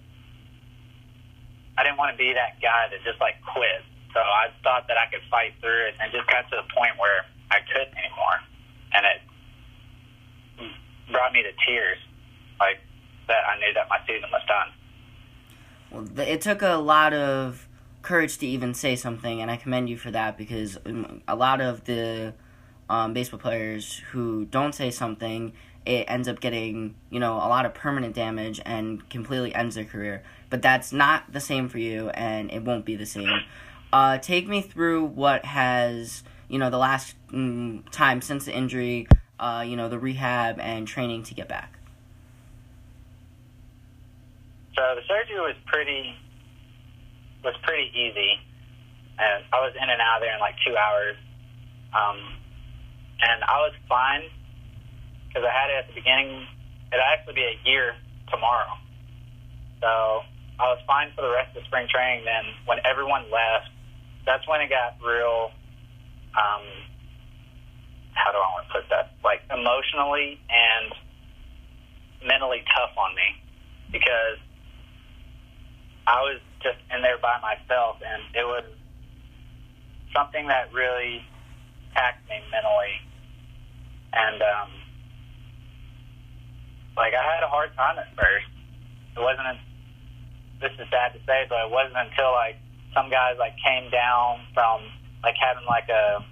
I 1.78 1.86
didn't 1.86 2.02
want 2.02 2.10
to 2.10 2.18
be 2.18 2.34
that 2.34 2.58
guy 2.58 2.90
that 2.90 2.98
just 3.06 3.22
like 3.22 3.38
quit. 3.46 3.86
So 4.12 4.20
I 4.20 4.50
thought 4.60 4.90
that 4.90 4.98
I 4.98 5.06
could 5.08 5.24
fight 5.30 5.56
through 5.62 5.88
it, 5.88 5.94
and 5.96 6.12
just 6.12 6.28
got 6.28 6.44
to 6.50 6.60
the 6.60 6.68
point 6.74 6.98
where 7.00 7.24
I 7.48 7.64
couldn't 7.64 7.96
anymore, 7.96 8.44
and 8.92 9.06
it 9.06 9.24
brought 11.10 11.32
me 11.32 11.42
to 11.42 11.50
tears, 11.66 11.98
like 12.60 12.78
that 13.28 13.42
I 13.46 13.58
knew 13.58 13.72
that 13.74 13.88
my 13.88 13.98
season 14.06 14.28
was 14.30 14.42
done. 14.46 14.68
Well, 15.90 16.26
it 16.26 16.40
took 16.40 16.62
a 16.62 16.74
lot 16.74 17.12
of 17.12 17.68
courage 18.02 18.38
to 18.38 18.46
even 18.46 18.74
say 18.74 18.96
something, 18.96 19.40
and 19.40 19.50
I 19.50 19.56
commend 19.56 19.88
you 19.88 19.96
for 19.96 20.10
that 20.10 20.36
because 20.36 20.78
um, 20.86 21.22
a 21.28 21.36
lot 21.36 21.60
of 21.60 21.84
the 21.84 22.34
um, 22.88 23.12
baseball 23.12 23.38
players 23.38 24.02
who 24.10 24.46
don't 24.46 24.74
say 24.74 24.90
something, 24.90 25.52
it 25.84 26.04
ends 26.08 26.28
up 26.28 26.40
getting 26.40 26.94
you 27.10 27.20
know 27.20 27.34
a 27.34 27.48
lot 27.48 27.66
of 27.66 27.74
permanent 27.74 28.14
damage 28.14 28.60
and 28.64 29.08
completely 29.10 29.54
ends 29.54 29.74
their 29.74 29.84
career 29.84 30.22
but 30.52 30.60
that's 30.60 30.92
not 30.92 31.32
the 31.32 31.40
same 31.40 31.66
for 31.70 31.78
you, 31.78 32.10
and 32.10 32.52
it 32.52 32.62
won't 32.62 32.84
be 32.84 32.94
the 32.94 33.06
same. 33.06 33.40
Uh, 33.90 34.18
take 34.18 34.46
me 34.46 34.60
through 34.60 35.02
what 35.02 35.46
has 35.46 36.22
you 36.46 36.58
know 36.58 36.68
the 36.68 36.76
last 36.76 37.16
mm, 37.32 37.82
time 37.90 38.20
since 38.20 38.44
the 38.44 38.54
injury, 38.54 39.08
uh, 39.42 39.62
you 39.66 39.76
know 39.76 39.88
the 39.88 39.98
rehab 39.98 40.60
and 40.60 40.86
training 40.86 41.24
to 41.24 41.34
get 41.34 41.48
back. 41.48 41.78
So 44.76 44.82
the 44.94 45.02
surgery 45.08 45.40
was 45.40 45.56
pretty 45.66 46.14
was 47.42 47.54
pretty 47.64 47.90
easy, 47.90 48.38
and 49.18 49.44
I 49.52 49.58
was 49.58 49.74
in 49.74 49.90
and 49.90 50.00
out 50.00 50.18
of 50.18 50.22
there 50.22 50.32
in 50.32 50.40
like 50.40 50.54
two 50.64 50.76
hours, 50.78 51.16
um, 51.90 52.38
and 53.20 53.42
I 53.42 53.58
was 53.66 53.74
fine 53.88 54.22
because 55.26 55.42
I 55.42 55.50
had 55.50 55.70
it 55.70 55.76
at 55.82 55.86
the 55.88 55.94
beginning. 55.94 56.46
It'll 56.92 57.04
actually 57.10 57.34
be 57.34 57.42
a 57.42 57.58
year 57.68 57.96
tomorrow, 58.30 58.78
so 59.80 60.22
I 60.60 60.70
was 60.70 60.78
fine 60.86 61.10
for 61.16 61.22
the 61.22 61.34
rest 61.34 61.56
of 61.56 61.64
spring 61.64 61.88
training. 61.90 62.24
Then 62.24 62.46
when 62.64 62.78
everyone 62.86 63.26
left, 63.26 63.74
that's 64.24 64.46
when 64.46 64.60
it 64.60 64.70
got 64.70 65.02
real. 65.02 65.50
Um, 66.32 66.62
how 68.12 68.32
do 68.32 68.38
I 68.38 68.48
want 68.54 68.66
to 68.68 68.72
put 68.72 68.84
that? 68.90 69.14
Like 69.24 69.42
emotionally 69.50 70.40
and 70.48 70.92
mentally 72.26 72.62
tough 72.74 72.96
on 72.96 73.14
me 73.14 73.28
because 73.90 74.38
I 76.06 76.20
was 76.22 76.40
just 76.62 76.78
in 76.94 77.02
there 77.02 77.18
by 77.18 77.38
myself, 77.40 77.98
and 78.02 78.22
it 78.34 78.46
was 78.46 78.64
something 80.14 80.48
that 80.48 80.72
really 80.72 81.22
taxed 81.94 82.26
me 82.28 82.40
mentally. 82.50 82.94
And 84.12 84.42
um, 84.42 84.70
like 86.96 87.14
I 87.14 87.22
had 87.22 87.42
a 87.42 87.48
hard 87.48 87.74
time 87.76 87.98
at 87.98 88.08
first. 88.14 88.50
It 89.16 89.20
wasn't 89.20 89.60
this 90.60 90.72
is 90.78 90.86
sad 90.90 91.12
to 91.12 91.20
say, 91.26 91.46
but 91.48 91.66
it 91.66 91.70
wasn't 91.70 91.98
until 91.98 92.32
like 92.32 92.56
some 92.94 93.10
guys 93.10 93.36
like 93.38 93.54
came 93.58 93.90
down 93.90 94.40
from 94.54 94.80
like 95.22 95.34
having 95.40 95.66
like 95.66 95.88
a 95.88 96.24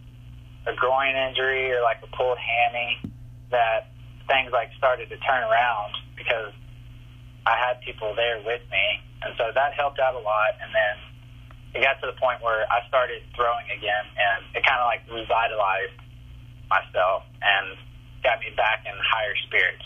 a 0.66 0.74
groin 0.74 1.16
injury 1.16 1.72
or 1.72 1.82
like 1.82 1.98
a 2.02 2.16
pulled 2.16 2.38
hammy 2.38 3.12
that 3.50 3.90
things 4.28 4.52
like 4.52 4.70
started 4.76 5.08
to 5.08 5.16
turn 5.18 5.42
around 5.42 5.94
because 6.16 6.52
I 7.46 7.56
had 7.56 7.80
people 7.80 8.14
there 8.14 8.38
with 8.44 8.62
me, 8.70 8.86
and 9.22 9.34
so 9.36 9.50
that 9.54 9.72
helped 9.74 9.98
out 9.98 10.14
a 10.14 10.20
lot. 10.20 10.54
And 10.60 10.70
then 10.74 10.94
it 11.74 11.84
got 11.84 12.00
to 12.00 12.12
the 12.12 12.18
point 12.20 12.42
where 12.42 12.66
I 12.70 12.86
started 12.88 13.22
throwing 13.34 13.66
again, 13.66 14.06
and 14.16 14.44
it 14.54 14.64
kind 14.64 14.80
of 14.80 14.86
like 14.86 15.02
revitalized 15.10 15.98
myself 16.68 17.24
and 17.42 17.76
got 18.22 18.38
me 18.40 18.46
back 18.56 18.84
in 18.86 18.92
higher 19.00 19.34
spirits. 19.46 19.84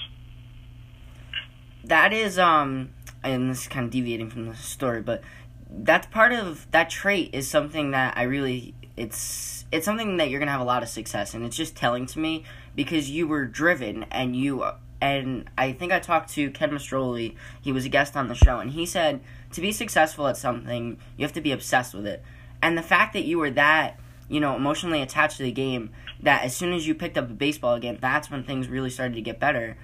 That 1.85 2.12
is 2.12 2.38
um 2.38 2.90
and 3.23 3.50
this 3.50 3.62
is 3.62 3.69
kind 3.69 3.87
of 3.87 3.90
deviating 3.90 4.31
from 4.31 4.47
the 4.49 4.57
story, 4.57 5.00
but 5.00 5.23
that's 5.71 6.07
part 6.09 6.33
of 6.33 6.71
that 6.71 6.90
trait 6.90 7.31
is 7.33 7.49
something 7.49 7.90
that 7.93 8.16
I 8.16 8.23
really 8.23 8.75
it's 8.96 9.64
it's 9.72 9.84
something 9.84 10.18
that 10.18 10.30
you're 10.30 10.38
gonna 10.38 10.52
have 10.52 10.60
a 10.60 10.64
lot 10.64 10.82
of 10.82 10.88
success, 10.88 11.34
and 11.34 11.44
it's 11.44 11.56
just 11.56 11.76
telling 11.76 12.06
to 12.06 12.18
me 12.18 12.44
because 12.74 13.10
you 13.10 13.26
were 13.26 13.44
driven 13.44 14.04
and 14.04 14.36
you 14.36 14.64
and 15.00 15.50
I 15.58 15.72
think 15.72 15.92
I 15.92 15.98
talked 15.98 16.30
to 16.34 16.50
Ken 16.50 16.70
Mastroli. 16.70 17.36
He 17.60 17.72
was 17.72 17.84
a 17.84 17.88
guest 17.88 18.16
on 18.16 18.28
the 18.28 18.34
show, 18.34 18.58
and 18.58 18.70
he 18.70 18.86
said 18.86 19.20
to 19.52 19.60
be 19.60 19.72
successful 19.72 20.26
at 20.26 20.36
something, 20.36 20.98
you 21.16 21.24
have 21.24 21.32
to 21.34 21.40
be 21.40 21.52
obsessed 21.52 21.94
with 21.94 22.06
it. 22.06 22.22
And 22.62 22.76
the 22.76 22.82
fact 22.82 23.12
that 23.12 23.24
you 23.24 23.38
were 23.38 23.50
that, 23.50 24.00
you 24.28 24.40
know, 24.40 24.56
emotionally 24.56 25.02
attached 25.02 25.36
to 25.36 25.42
the 25.42 25.52
game, 25.52 25.90
that 26.22 26.42
as 26.42 26.56
soon 26.56 26.72
as 26.72 26.88
you 26.88 26.94
picked 26.94 27.18
up 27.18 27.30
a 27.30 27.34
baseball 27.34 27.74
again, 27.74 27.98
that's 28.00 28.30
when 28.30 28.42
things 28.42 28.68
really 28.68 28.90
started 28.90 29.14
to 29.14 29.20
get 29.20 29.38
better 29.38 29.76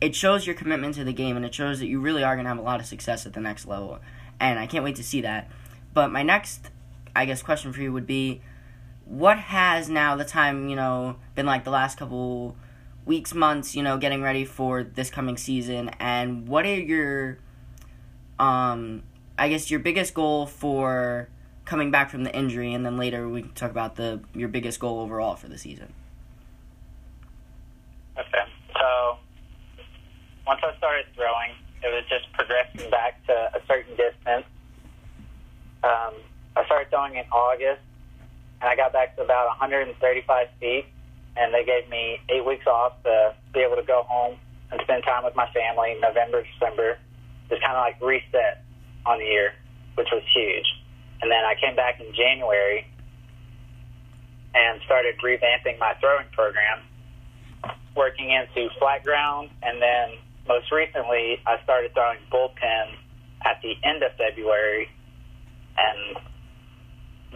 it 0.00 0.14
shows 0.14 0.46
your 0.46 0.54
commitment 0.54 0.94
to 0.94 1.04
the 1.04 1.12
game 1.12 1.36
and 1.36 1.44
it 1.44 1.54
shows 1.54 1.78
that 1.78 1.86
you 1.86 2.00
really 2.00 2.24
are 2.24 2.36
to 2.36 2.42
have 2.42 2.58
a 2.58 2.62
lot 2.62 2.80
of 2.80 2.86
success 2.86 3.26
at 3.26 3.34
the 3.34 3.40
next 3.40 3.66
level. 3.66 3.98
And 4.38 4.58
I 4.58 4.66
can't 4.66 4.82
wait 4.82 4.96
to 4.96 5.04
see 5.04 5.20
that. 5.20 5.50
But 5.92 6.10
my 6.10 6.22
next, 6.22 6.70
I 7.14 7.26
guess, 7.26 7.42
question 7.42 7.72
for 7.72 7.82
you 7.82 7.92
would 7.92 8.06
be 8.06 8.40
what 9.10 9.38
has 9.38 9.88
now 9.90 10.14
the 10.14 10.24
time, 10.24 10.68
you 10.68 10.76
know, 10.76 11.16
been 11.34 11.44
like 11.44 11.64
the 11.64 11.70
last 11.70 11.98
couple 11.98 12.54
weeks, 13.04 13.34
months, 13.34 13.74
you 13.74 13.82
know, 13.82 13.98
getting 13.98 14.22
ready 14.22 14.44
for 14.44 14.84
this 14.84 15.10
coming 15.10 15.36
season? 15.36 15.88
And 15.98 16.46
what 16.46 16.64
are 16.64 16.74
your, 16.74 17.38
um, 18.38 19.02
I 19.36 19.48
guess, 19.48 19.68
your 19.68 19.80
biggest 19.80 20.14
goal 20.14 20.46
for 20.46 21.28
coming 21.64 21.90
back 21.90 22.08
from 22.08 22.22
the 22.22 22.32
injury? 22.32 22.72
And 22.72 22.86
then 22.86 22.96
later 22.96 23.28
we 23.28 23.42
can 23.42 23.52
talk 23.52 23.72
about 23.72 23.96
the 23.96 24.20
your 24.32 24.48
biggest 24.48 24.78
goal 24.78 25.00
overall 25.00 25.34
for 25.34 25.48
the 25.48 25.58
season. 25.58 25.92
Okay. 28.16 28.44
So 28.74 29.18
once 30.46 30.60
I 30.62 30.76
started 30.78 31.06
throwing, 31.16 31.50
it 31.82 31.88
was 31.88 32.04
just 32.08 32.32
progressing 32.32 32.88
back 32.90 33.26
to 33.26 33.32
a 33.32 33.60
certain 33.66 33.96
distance. 33.96 34.46
Um, 35.82 36.14
I 36.54 36.64
started 36.66 36.90
throwing 36.90 37.16
in 37.16 37.24
August, 37.32 37.80
and 38.60 38.68
I 38.68 38.76
got 38.76 38.92
back 38.92 39.16
to 39.16 39.22
about 39.22 39.48
135 39.60 39.96
feet, 40.60 40.86
and 41.36 41.54
they 41.54 41.64
gave 41.64 41.88
me 41.88 42.18
eight 42.28 42.44
weeks 42.44 42.66
off 42.66 43.02
to 43.04 43.34
be 43.54 43.60
able 43.60 43.76
to 43.76 43.86
go 43.86 44.02
home 44.06 44.36
and 44.70 44.80
spend 44.82 45.04
time 45.04 45.24
with 45.24 45.34
my 45.34 45.48
family. 45.50 45.96
November, 46.00 46.44
December, 46.44 46.98
just 47.48 47.62
kind 47.62 47.76
of 47.76 47.80
like 47.80 48.00
reset 48.00 48.64
on 49.06 49.18
the 49.18 49.24
year, 49.24 49.52
which 49.94 50.08
was 50.12 50.22
huge. 50.34 50.66
And 51.22 51.30
then 51.30 51.44
I 51.44 51.54
came 51.60 51.76
back 51.76 52.00
in 52.00 52.12
January 52.14 52.86
and 54.54 54.80
started 54.84 55.14
revamping 55.24 55.78
my 55.78 55.94
throwing 56.00 56.26
program, 56.32 56.80
working 57.96 58.30
into 58.30 58.68
flat 58.78 59.04
ground, 59.04 59.50
and 59.62 59.80
then 59.80 60.18
most 60.48 60.72
recently 60.72 61.38
I 61.46 61.62
started 61.62 61.92
throwing 61.94 62.18
bullpen 62.32 62.96
at 63.44 63.60
the 63.62 63.74
end 63.84 64.02
of 64.02 64.12
February, 64.18 64.88
and 65.78 66.16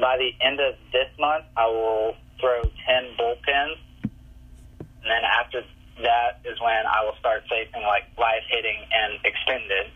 by 0.01 0.17
the 0.17 0.31
end 0.45 0.61
of 0.61 0.75
this 0.93 1.09
month 1.19 1.45
I 1.57 1.67
will 1.67 2.17
throw 2.41 2.63
ten 2.63 3.15
bullpens, 3.19 3.79
and 4.03 5.07
then 5.07 5.23
after 5.25 5.63
that 6.03 6.41
is 6.45 6.61
when 6.61 6.87
I 6.87 7.05
will 7.05 7.17
start 7.19 7.43
facing 7.49 7.83
like 7.83 8.05
live 8.19 8.43
hitting 8.49 8.79
and 8.93 9.19
extended. 9.25 9.93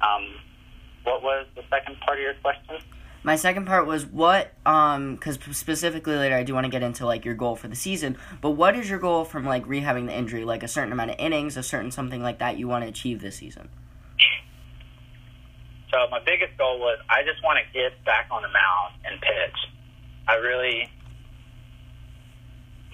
Um, 0.00 0.34
what 1.04 1.22
was 1.22 1.46
the 1.54 1.62
second 1.70 1.98
part 2.00 2.18
of 2.18 2.22
your 2.22 2.34
question? 2.34 2.78
My 3.24 3.36
second 3.36 3.66
part 3.66 3.86
was 3.86 4.06
what, 4.06 4.52
um, 4.64 5.14
because 5.14 5.38
specifically 5.52 6.16
later 6.16 6.36
I 6.36 6.44
do 6.44 6.54
want 6.54 6.64
to 6.64 6.70
get 6.70 6.82
into 6.82 7.04
like 7.04 7.24
your 7.24 7.34
goal 7.34 7.56
for 7.56 7.68
the 7.68 7.76
season. 7.76 8.16
But 8.40 8.50
what 8.50 8.76
is 8.76 8.88
your 8.88 8.98
goal 8.98 9.24
from 9.24 9.44
like 9.44 9.66
rehabbing 9.66 10.06
the 10.06 10.16
injury? 10.16 10.44
Like 10.44 10.62
a 10.62 10.68
certain 10.68 10.92
amount 10.92 11.10
of 11.10 11.16
innings, 11.18 11.56
a 11.56 11.62
certain 11.62 11.90
something 11.90 12.22
like 12.22 12.38
that 12.38 12.58
you 12.58 12.68
want 12.68 12.84
to 12.84 12.88
achieve 12.88 13.20
this 13.20 13.36
season. 13.36 13.68
My 16.06 16.22
biggest 16.22 16.56
goal 16.58 16.78
was 16.78 16.98
I 17.10 17.26
just 17.26 17.42
want 17.42 17.58
to 17.58 17.66
get 17.74 17.98
back 18.04 18.28
on 18.30 18.42
the 18.42 18.52
mound 18.52 18.94
and 19.04 19.20
pitch. 19.20 19.58
I 20.28 20.36
really 20.38 20.86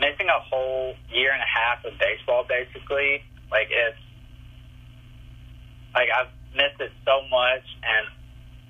missing 0.01 0.29
a 0.29 0.41
whole 0.41 0.95
year 1.13 1.33
and 1.33 1.43
a 1.43 1.51
half 1.51 1.85
of 1.85 1.93
baseball 1.99 2.47
basically. 2.49 3.23
Like 3.51 3.69
it's 3.69 4.01
like 5.95 6.09
I've 6.09 6.33
missed 6.57 6.81
it 6.81 6.93
so 7.05 7.23
much 7.29 7.67
and 7.85 8.09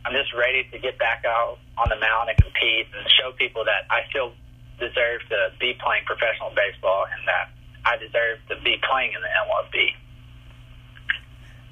I'm 0.05 0.13
just 0.13 0.35
ready 0.35 0.69
to 0.73 0.79
get 0.79 0.99
back 0.99 1.25
out 1.25 1.59
on 1.79 1.89
the 1.89 1.97
mound 1.97 2.29
and 2.29 2.37
compete 2.37 2.89
and 2.93 3.07
show 3.17 3.33
people 3.39 3.65
that 3.65 3.89
I 3.89 4.05
still 4.11 4.33
deserve 4.79 5.25
to 5.31 5.55
be 5.61 5.79
playing 5.81 6.05
professional 6.05 6.53
baseball 6.53 7.07
and 7.09 7.23
that 7.29 7.49
I 7.87 7.97
deserve 7.97 8.43
to 8.51 8.57
be 8.61 8.77
playing 8.85 9.13
in 9.17 9.21
the 9.23 9.33
MLB. 9.33 10.04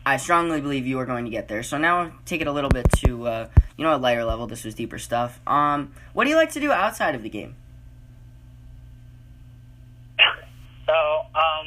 I 0.05 0.17
strongly 0.17 0.61
believe 0.61 0.87
you 0.87 0.99
are 0.99 1.07
going 1.07 1.25
to 1.25 1.31
get 1.31 1.49
there. 1.49 1.63
So 1.63 1.79
now 1.79 2.13
take 2.25 2.41
it 2.41 2.47
a 2.47 2.53
little 2.53 2.71
bit 2.71 2.91
to 3.05 3.27
uh, 3.27 3.49
you 3.77 3.85
know 3.85 3.95
a 3.95 3.99
lighter 3.99 4.25
level. 4.25 4.47
This 4.47 4.65
was 4.65 4.75
deeper 4.75 4.99
stuff. 4.99 5.41
Um, 5.47 5.93
what 6.13 6.25
do 6.25 6.31
you 6.31 6.37
like 6.37 6.53
to 6.53 6.61
do 6.61 6.73
outside 6.73 7.15
of 7.15 7.23
the 7.23 7.29
game? 7.29 7.55
So 10.87 10.93
um, 10.93 11.67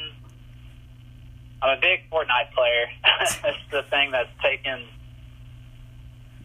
I'm 1.62 1.78
a 1.78 1.80
big 1.80 2.08
Fortnite 2.12 2.52
player. 2.54 2.86
it's 3.44 3.70
the 3.70 3.82
thing 3.90 4.10
that's 4.10 4.30
taken 4.42 4.84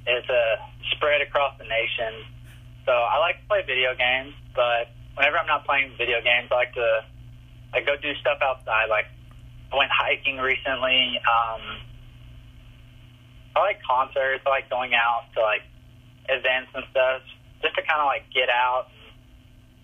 is 0.07 0.29
a 0.29 0.55
spread 0.95 1.21
across 1.21 1.57
the 1.57 1.65
nation. 1.65 2.25
So 2.86 2.91
I 2.91 3.19
like 3.19 3.39
to 3.41 3.48
play 3.48 3.62
video 3.67 3.93
games, 3.95 4.33
but 4.55 4.89
whenever 5.15 5.38
I'm 5.38 5.48
not 5.48 5.65
playing 5.65 5.91
video 5.98 6.21
games, 6.21 6.50
I 6.51 6.55
like 6.55 6.74
to 6.74 7.05
like 7.74 7.86
go 7.86 7.95
do 8.01 8.15
stuff 8.15 8.39
outside. 8.41 8.89
Like 8.89 9.05
I 9.71 9.77
went 9.77 9.91
hiking 9.91 10.37
recently. 10.37 11.19
Um, 11.23 11.61
I 13.55 13.59
like 13.59 13.79
concerts. 13.83 14.43
I 14.45 14.49
like 14.49 14.69
going 14.69 14.93
out 14.93 15.31
to 15.35 15.41
like 15.41 15.63
events 16.27 16.71
and 16.75 16.83
stuff, 16.91 17.21
just 17.61 17.75
to 17.75 17.81
kind 17.83 17.99
of 17.99 18.07
like 18.07 18.27
get 18.33 18.49
out. 18.49 18.87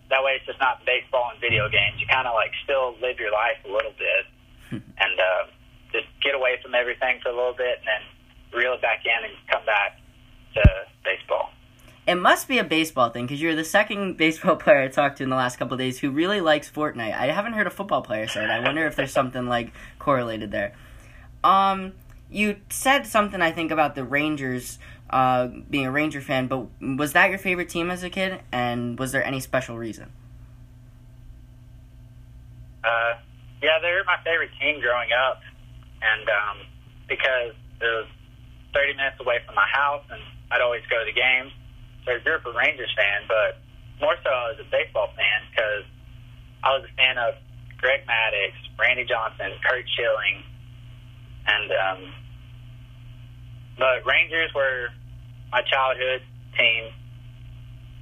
That 0.09 0.23
way, 0.23 0.39
it's 0.39 0.45
just 0.45 0.59
not 0.59 0.85
baseball 0.85 1.31
and 1.31 1.39
video 1.39 1.67
games. 1.67 1.99
You 1.99 2.07
kind 2.07 2.27
of 2.27 2.35
like 2.35 2.51
still 2.63 2.95
live 3.01 3.19
your 3.19 3.31
life 3.31 3.59
a 3.67 3.71
little 3.71 3.95
bit, 3.95 4.23
and 4.71 5.13
uh, 5.19 5.51
just 5.91 6.07
get 6.23 6.35
away 6.35 6.59
from 6.63 6.75
everything 6.75 7.19
for 7.23 7.29
a 7.29 7.35
little 7.35 7.55
bit, 7.55 7.79
and 7.83 7.87
then 7.87 8.03
reel 8.55 8.73
it 8.73 8.81
back 8.81 9.03
in 9.03 9.19
and 9.23 9.35
come 9.51 9.65
back 9.65 9.99
to 10.55 10.63
baseball. 11.03 11.51
It 12.07 12.15
must 12.15 12.47
be 12.47 12.57
a 12.57 12.63
baseball 12.63 13.09
thing 13.09 13.25
because 13.25 13.41
you're 13.41 13.55
the 13.55 13.65
second 13.65 14.15
baseball 14.17 14.55
player 14.55 14.79
I 14.79 14.87
talked 14.87 15.17
to 15.17 15.23
in 15.23 15.29
the 15.29 15.35
last 15.35 15.57
couple 15.57 15.75
days 15.75 15.99
who 15.99 16.09
really 16.09 16.39
likes 16.39 16.71
Fortnite. 16.71 17.13
I 17.13 17.27
haven't 17.27 17.53
heard 17.53 17.67
a 17.67 17.71
football 17.71 18.01
player 18.01 18.27
say 18.27 18.43
it. 18.43 18.49
I 18.49 18.61
wonder 18.61 18.87
if 18.87 18.95
there's 18.95 19.11
something 19.11 19.47
like 19.47 19.73
correlated 19.99 20.51
there. 20.51 20.73
Um, 21.43 21.93
you 22.31 22.57
said 22.69 23.05
something 23.05 23.41
I 23.41 23.51
think 23.51 23.71
about 23.71 23.95
the 23.95 24.03
Rangers 24.05 24.79
uh, 25.09 25.47
being 25.69 25.85
a 25.85 25.91
Ranger 25.91 26.21
fan, 26.21 26.47
but 26.47 26.67
was 26.81 27.13
that 27.13 27.29
your 27.29 27.39
favorite 27.39 27.69
team 27.69 27.91
as 27.91 28.03
a 28.03 28.09
kid? 28.09 28.41
And 28.51 28.97
was 28.97 29.11
there 29.11 29.23
any 29.23 29.39
special 29.39 29.77
reason? 29.77 30.11
Uh, 32.83 33.15
yeah, 33.61 33.79
they're 33.81 34.03
my 34.05 34.17
favorite 34.23 34.51
team 34.59 34.79
growing 34.81 35.09
up, 35.11 35.41
and 36.01 36.29
um, 36.29 36.57
because 37.07 37.53
it 37.81 37.85
was 37.85 38.07
30 38.73 38.93
minutes 38.95 39.17
away 39.19 39.39
from 39.45 39.55
my 39.55 39.67
house, 39.67 40.03
and 40.09 40.21
I'd 40.51 40.61
always 40.61 40.83
go 40.89 40.99
to 40.99 41.05
the 41.05 41.13
games. 41.13 41.51
Grew 42.07 42.39
a 42.39 42.55
Rangers 42.55 42.91
fan, 42.95 43.27
but 43.27 43.59
more 43.99 44.15
so 44.23 44.29
I 44.29 44.55
was 44.55 44.59
a 44.63 44.69
baseball 44.71 45.11
fan 45.15 45.39
because 45.51 45.83
I 46.63 46.71
was 46.79 46.87
a 46.87 46.93
fan 46.95 47.17
of 47.19 47.35
Greg 47.77 48.07
Maddux, 48.07 48.55
Randy 48.79 49.03
Johnson, 49.03 49.51
Curt 49.59 49.83
Schilling, 49.91 50.43
and 51.47 51.67
um, 51.71 51.99
but 53.77 54.07
Rangers 54.07 54.51
were 54.55 54.87
my 55.51 55.61
childhood 55.67 56.23
team, 56.57 56.83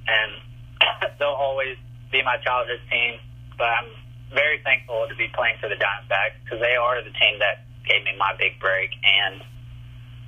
and 0.06 0.30
they'll 1.18 1.34
always 1.34 1.76
be 2.12 2.22
my 2.22 2.38
childhood 2.38 2.80
team. 2.90 3.18
But 3.58 3.74
I'm 3.74 3.90
very 4.32 4.62
thankful 4.62 5.06
to 5.08 5.16
be 5.16 5.28
playing 5.34 5.58
for 5.60 5.68
the 5.68 5.76
Diamondbacks 5.76 6.38
because 6.44 6.60
they 6.60 6.76
are 6.76 7.02
the 7.02 7.12
team 7.18 7.42
that 7.42 7.66
gave 7.84 8.04
me 8.04 8.14
my 8.16 8.38
big 8.38 8.60
break, 8.60 8.90
and 9.02 9.42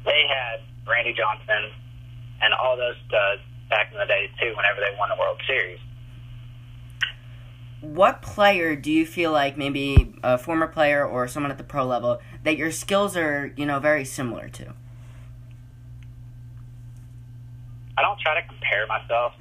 they 0.05 0.27
had 0.27 0.67
Randy 0.87 1.15
Johnson 1.15 1.71
and 2.41 2.55
all 2.55 2.77
those 2.77 2.97
studs 3.07 3.43
back 3.69 3.91
in 3.93 3.99
the 3.99 4.07
day 4.07 4.31
too. 4.41 4.55
Whenever 4.57 4.81
they 4.81 4.97
won 4.99 5.09
the 5.09 5.17
World 5.19 5.41
Series. 5.47 5.79
What 7.81 8.23
player 8.23 8.75
do 8.75 8.91
you 8.91 9.07
feel 9.07 9.31
like 9.31 9.57
maybe 9.57 10.15
a 10.23 10.37
former 10.37 10.67
player 10.67 11.07
or 11.07 11.29
someone 11.29 11.53
at 11.53 11.59
the 11.59 11.65
pro 11.65 11.85
level 11.85 12.21
that 12.43 12.57
your 12.57 12.73
skills 12.73 13.17
are 13.17 13.53
you 13.57 13.67
know 13.67 13.79
very 13.79 14.05
similar 14.05 14.49
to? 14.49 14.75
I 17.97 18.03
don't 18.03 18.19
try 18.21 18.41
to 18.41 18.47
compare 18.47 18.87
myself 18.87 19.33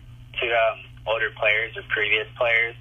to 0.41 0.47
um, 0.47 0.79
older 1.05 1.29
players 1.39 1.75
or 1.77 1.83
previous 1.89 2.27
players 2.37 2.75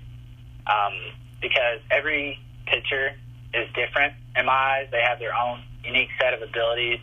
um, 0.66 0.92
because 1.40 1.80
every 1.90 2.38
pitcher 2.66 3.12
is 3.54 3.68
different 3.74 4.14
in 4.36 4.46
my 4.46 4.52
eyes. 4.52 4.88
They 4.90 5.02
have 5.02 5.18
their 5.18 5.34
own 5.34 5.62
unique 5.84 6.08
set 6.20 6.34
of 6.34 6.42
abilities. 6.42 6.98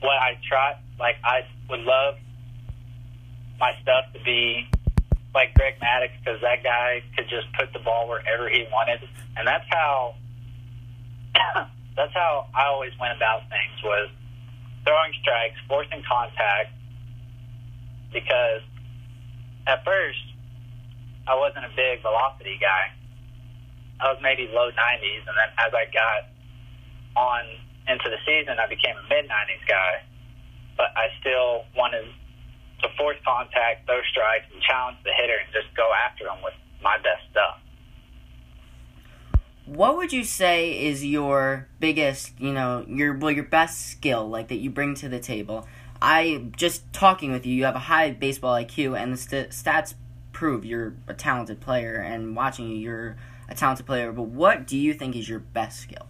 What 0.00 0.18
I 0.18 0.38
try, 0.46 0.74
like, 0.98 1.16
I 1.24 1.46
would 1.70 1.80
love 1.80 2.16
my 3.62 3.78
stuff 3.80 4.10
to 4.12 4.18
be 4.26 4.66
like 5.32 5.54
Greg 5.54 5.78
Maddux 5.78 6.10
because 6.18 6.42
that 6.42 6.66
guy 6.66 7.00
could 7.14 7.30
just 7.30 7.46
put 7.54 7.72
the 7.72 7.78
ball 7.78 8.08
wherever 8.10 8.50
he 8.50 8.66
wanted, 8.74 8.98
and 9.38 9.46
that's 9.46 9.64
how 9.70 10.18
that's 11.96 12.12
how 12.12 12.50
I 12.52 12.66
always 12.66 12.90
went 12.98 13.16
about 13.16 13.46
things 13.46 13.78
was 13.84 14.10
throwing 14.82 15.14
strikes, 15.22 15.54
forcing 15.70 16.02
contact, 16.02 16.74
because 18.12 18.66
at 19.70 19.86
first 19.86 20.26
I 21.30 21.38
wasn't 21.38 21.64
a 21.64 21.72
big 21.78 22.02
velocity 22.02 22.58
guy. 22.58 22.90
I 24.02 24.10
was 24.10 24.18
maybe 24.20 24.50
low 24.50 24.74
90s, 24.74 25.22
and 25.22 25.38
then 25.38 25.50
as 25.62 25.70
I 25.70 25.86
got 25.94 26.26
on 27.14 27.46
into 27.86 28.10
the 28.10 28.18
season, 28.26 28.58
I 28.58 28.66
became 28.66 28.98
a 28.98 29.06
mid 29.06 29.30
90s 29.30 29.62
guy. 29.70 30.02
But 30.76 30.90
I 30.96 31.14
still 31.20 31.62
wanted 31.76 32.10
to 32.82 32.88
force 32.96 33.16
contact, 33.24 33.86
throw 33.86 34.00
strikes, 34.10 34.46
and 34.52 34.62
challenge 34.62 34.98
the 35.04 35.12
hitter 35.12 35.36
and 35.36 35.52
just 35.52 35.74
go 35.76 35.90
after 35.92 36.26
him 36.26 36.42
with 36.42 36.54
my 36.82 36.96
best 36.98 37.22
stuff. 37.30 37.58
What 39.64 39.96
would 39.96 40.12
you 40.12 40.24
say 40.24 40.86
is 40.86 41.04
your 41.04 41.68
biggest, 41.78 42.38
you 42.40 42.52
know, 42.52 42.84
your 42.88 43.16
well, 43.16 43.30
your 43.30 43.44
best 43.44 43.90
skill, 43.90 44.28
like 44.28 44.48
that 44.48 44.56
you 44.56 44.70
bring 44.70 44.94
to 44.96 45.08
the 45.08 45.20
table? 45.20 45.66
I 46.00 46.48
just 46.56 46.92
talking 46.92 47.30
with 47.30 47.46
you, 47.46 47.54
you 47.54 47.64
have 47.64 47.76
a 47.76 47.86
high 47.86 48.10
baseball 48.10 48.54
IQ, 48.54 49.00
and 49.00 49.12
the 49.12 49.16
st- 49.16 49.50
stats 49.50 49.94
prove 50.32 50.64
you're 50.64 50.94
a 51.06 51.14
talented 51.14 51.60
player. 51.60 51.94
And 51.94 52.34
watching 52.34 52.68
you, 52.68 52.76
you're 52.76 53.16
a 53.48 53.54
talented 53.54 53.86
player. 53.86 54.10
But 54.10 54.24
what 54.24 54.66
do 54.66 54.76
you 54.76 54.94
think 54.94 55.14
is 55.14 55.28
your 55.28 55.38
best 55.38 55.80
skill? 55.80 56.06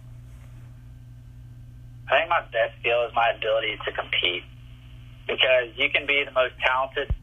I 2.09 2.19
think 2.19 2.29
my 2.29 2.41
best 2.41 2.79
skill 2.79 3.05
is 3.05 3.13
my 3.13 3.31
ability 3.37 3.77
to 3.85 3.91
compete 3.91 4.43
because 5.27 5.71
you 5.75 5.89
can 5.89 6.05
be 6.05 6.23
the 6.25 6.31
most 6.31 6.53
talented 6.59 7.13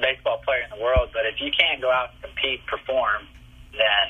baseball 0.00 0.40
player 0.44 0.64
in 0.64 0.70
the 0.76 0.82
world, 0.82 1.10
but 1.12 1.26
if 1.26 1.40
you 1.40 1.50
can't 1.52 1.80
go 1.80 1.90
out 1.90 2.10
and 2.12 2.32
compete, 2.32 2.60
perform, 2.66 3.28
then 3.72 4.06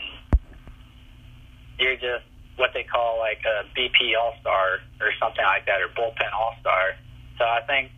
you're 1.78 1.96
just 1.96 2.26
what 2.56 2.70
they 2.74 2.85
call 2.85 3.18
like 3.18 3.40
a 3.46 3.66
BP 3.74 4.14
All 4.18 4.35
Star 4.40 4.78
or 5.00 5.11
something 5.18 5.44
like 5.44 5.66
that, 5.66 5.80
or 5.80 5.88
bullpen 5.94 6.32
All 6.32 6.54
Star. 6.61 6.94
So 7.38 7.44
I 7.44 7.61
think 7.66 7.90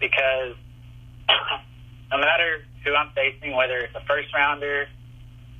because 0.00 0.56
no 2.12 2.18
matter 2.18 2.64
who 2.84 2.94
I'm 2.94 3.10
facing, 3.14 3.56
whether 3.56 3.78
it's 3.78 3.94
a 3.94 4.04
first 4.06 4.32
rounder, 4.34 4.86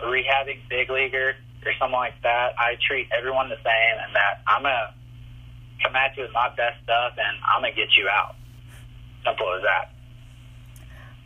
a 0.01 0.05
rehabbing 0.05 0.61
big 0.69 0.91
leaguer, 0.91 1.35
or 1.65 1.73
someone 1.79 2.01
like 2.01 2.21
that, 2.23 2.55
I 2.59 2.77
treat 2.87 3.09
everyone 3.17 3.49
the 3.49 3.61
same, 3.65 3.97
and 4.05 4.15
that 4.15 4.45
I'm 4.47 4.63
gonna 4.63 4.95
come 5.83 5.97
at 5.97 6.17
you 6.17 6.25
with 6.25 6.33
my 6.33 6.49
best 6.57 6.83
stuff, 6.85 7.17
and 7.17 7.37
I'm 7.45 7.63
gonna 7.63 7.75
get 7.75 7.97
you 7.97 8.09
out. 8.09 8.37
Simple 9.25 9.55
as 9.57 9.63
that. 9.63 9.91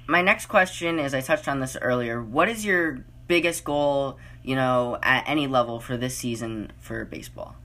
My 0.07 0.23
next 0.23 0.47
question 0.47 0.99
is 0.99 1.13
I 1.13 1.21
touched 1.21 1.49
on 1.49 1.61
this 1.61 1.77
earlier. 1.81 2.23
What 2.23 2.49
is 2.49 2.65
your 2.65 3.05
biggest 3.27 3.65
goal, 3.65 4.19
you 4.43 4.57
know, 4.57 4.99
at 5.03 5.29
any 5.29 5.47
level 5.47 5.81
for 5.81 5.97
this 5.97 6.17
season 6.17 6.73
for 6.81 7.05
baseball? 7.05 7.57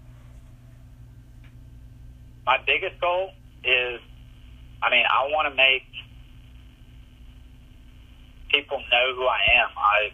My 2.46 2.58
biggest 2.66 3.00
goal 3.00 3.32
is, 3.64 4.02
I 4.82 4.92
mean, 4.92 5.06
I 5.10 5.24
want 5.32 5.50
to 5.50 5.56
make 5.56 5.84
people 8.52 8.78
know 8.92 9.16
who 9.16 9.26
I 9.26 9.40
am. 9.64 9.70
I 9.78 10.12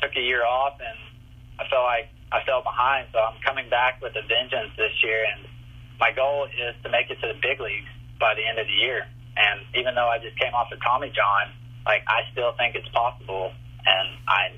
took 0.00 0.16
a 0.16 0.20
year 0.20 0.44
off 0.46 0.78
and 0.78 0.98
I 1.58 1.68
felt 1.68 1.84
like 1.84 2.08
I 2.30 2.44
fell 2.46 2.62
behind, 2.62 3.08
so 3.12 3.18
I'm 3.18 3.40
coming 3.44 3.68
back 3.68 4.00
with 4.00 4.14
a 4.14 4.22
vengeance 4.22 4.70
this 4.76 4.92
year. 5.02 5.26
And 5.34 5.46
my 5.98 6.12
goal 6.12 6.46
is 6.46 6.74
to 6.84 6.88
make 6.90 7.10
it 7.10 7.20
to 7.20 7.26
the 7.26 7.38
big 7.42 7.60
leagues 7.60 7.91
by 8.22 8.38
the 8.38 8.46
end 8.46 8.62
of 8.62 8.70
the 8.70 8.78
year. 8.78 9.02
And 9.34 9.66
even 9.74 9.98
though 9.98 10.06
I 10.06 10.22
just 10.22 10.38
came 10.38 10.54
off 10.54 10.70
of 10.70 10.78
Tommy 10.80 11.10
John, 11.10 11.50
like 11.84 12.06
I 12.06 12.22
still 12.30 12.54
think 12.54 12.78
it's 12.78 12.88
possible, 12.94 13.50
and 13.84 14.08
I 14.30 14.54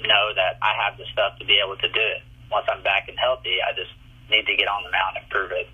know 0.00 0.32
that 0.34 0.56
I 0.64 0.72
have 0.80 0.96
the 0.96 1.04
stuff 1.12 1.38
to 1.38 1.44
be 1.44 1.60
able 1.60 1.76
to 1.76 1.88
do 1.92 2.00
it. 2.00 2.24
Once 2.50 2.66
I'm 2.72 2.82
back 2.82 3.08
and 3.08 3.18
healthy, 3.18 3.60
I 3.60 3.76
just 3.76 3.92
need 4.30 4.46
to 4.46 4.56
get 4.56 4.68
on 4.68 4.82
the 4.82 4.90
mound 4.90 5.20
and 5.20 5.28
prove 5.28 5.52
it. 5.52 5.68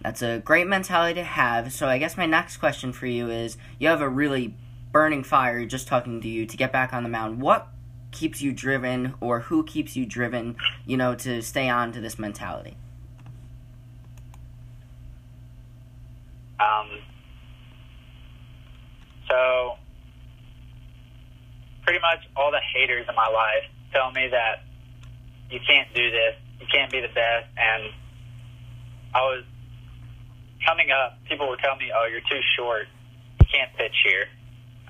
That's 0.00 0.22
a 0.22 0.38
great 0.38 0.66
mentality 0.66 1.14
to 1.20 1.24
have. 1.24 1.72
So 1.72 1.86
I 1.86 1.98
guess 1.98 2.16
my 2.16 2.24
next 2.24 2.56
question 2.56 2.92
for 2.92 3.06
you 3.06 3.28
is 3.28 3.58
you 3.78 3.88
have 3.88 4.00
a 4.00 4.08
really 4.08 4.54
burning 4.92 5.22
fire 5.22 5.66
just 5.66 5.86
talking 5.86 6.20
to 6.22 6.28
you 6.28 6.46
to 6.46 6.56
get 6.56 6.72
back 6.72 6.94
on 6.94 7.02
the 7.02 7.08
mound. 7.08 7.40
What 7.42 7.68
keeps 8.10 8.40
you 8.40 8.52
driven 8.52 9.14
or 9.20 9.40
who 9.40 9.62
keeps 9.62 9.96
you 9.96 10.06
driven, 10.06 10.56
you 10.86 10.96
know, 10.96 11.14
to 11.16 11.42
stay 11.42 11.68
on 11.68 11.92
to 11.92 12.00
this 12.00 12.18
mentality? 12.18 12.76
Um, 16.60 16.88
so 19.28 19.78
pretty 21.82 22.00
much 22.00 22.20
all 22.36 22.50
the 22.50 22.60
haters 22.60 23.06
in 23.08 23.14
my 23.14 23.28
life 23.28 23.64
tell 23.92 24.12
me 24.12 24.28
that 24.30 24.62
you 25.50 25.58
can't 25.66 25.88
do 25.94 26.10
this, 26.10 26.36
you 26.60 26.66
can't 26.72 26.92
be 26.92 27.00
the 27.00 27.08
best, 27.08 27.48
and 27.56 27.90
I 29.14 29.20
was 29.22 29.44
coming 30.64 30.90
up. 30.90 31.18
People 31.28 31.48
would 31.48 31.58
tell 31.58 31.76
me, 31.76 31.90
"Oh, 31.90 32.06
you're 32.06 32.20
too 32.20 32.40
short, 32.56 32.86
you 33.40 33.46
can't 33.46 33.74
pitch 33.76 33.96
here. 34.04 34.28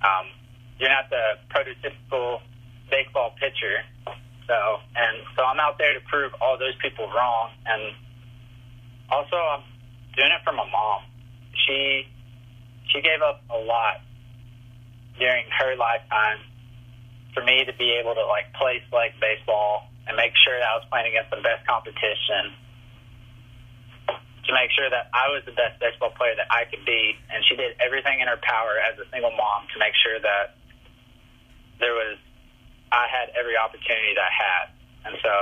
Um, 0.03 0.27
you're 0.79 0.91
not 0.91 1.09
the 1.09 1.39
prototypical 1.49 2.43
baseball 2.91 3.31
pitcher." 3.41 3.85
So, 4.47 4.81
and 4.97 5.25
so 5.37 5.45
I'm 5.45 5.61
out 5.61 5.79
there 5.79 5.95
to 5.95 6.01
prove 6.01 6.35
all 6.41 6.59
those 6.59 6.75
people 6.83 7.09
wrong, 7.09 7.53
and 7.65 7.95
also 9.09 9.37
I'm 9.37 9.63
doing 10.17 10.33
it 10.33 10.43
for 10.45 10.53
my 10.53 10.69
mom. 10.69 11.03
She 11.67 12.07
she 12.93 13.01
gave 13.01 13.23
up 13.23 13.43
a 13.51 13.59
lot 13.59 14.03
during 15.19 15.45
her 15.51 15.77
lifetime 15.77 16.39
for 17.35 17.45
me 17.45 17.65
to 17.65 17.73
be 17.79 17.95
able 18.01 18.15
to 18.15 18.27
like 18.27 18.53
play 18.55 18.83
select 18.89 19.21
baseball 19.21 19.87
and 20.07 20.17
make 20.17 20.33
sure 20.45 20.59
that 20.59 20.67
I 20.67 20.75
was 20.75 20.85
playing 20.91 21.15
against 21.15 21.31
the 21.31 21.43
best 21.43 21.63
competition 21.67 22.57
to 24.09 24.51
make 24.57 24.73
sure 24.75 24.91
that 24.91 25.13
I 25.15 25.31
was 25.31 25.45
the 25.47 25.55
best 25.55 25.79
baseball 25.79 26.11
player 26.17 26.35
that 26.35 26.51
I 26.51 26.65
could 26.67 26.83
be 26.85 27.15
and 27.31 27.45
she 27.47 27.55
did 27.55 27.77
everything 27.79 28.19
in 28.19 28.27
her 28.27 28.41
power 28.43 28.81
as 28.81 28.99
a 28.99 29.07
single 29.13 29.31
mom 29.31 29.71
to 29.71 29.79
make 29.79 29.95
sure 29.95 30.19
that 30.19 30.59
there 31.79 31.95
was 31.95 32.19
I 32.91 33.07
had 33.07 33.31
every 33.39 33.57
opportunity 33.57 34.19
that 34.19 34.27
I 34.27 34.35
had. 34.35 34.65
And 35.07 35.15
so 35.23 35.35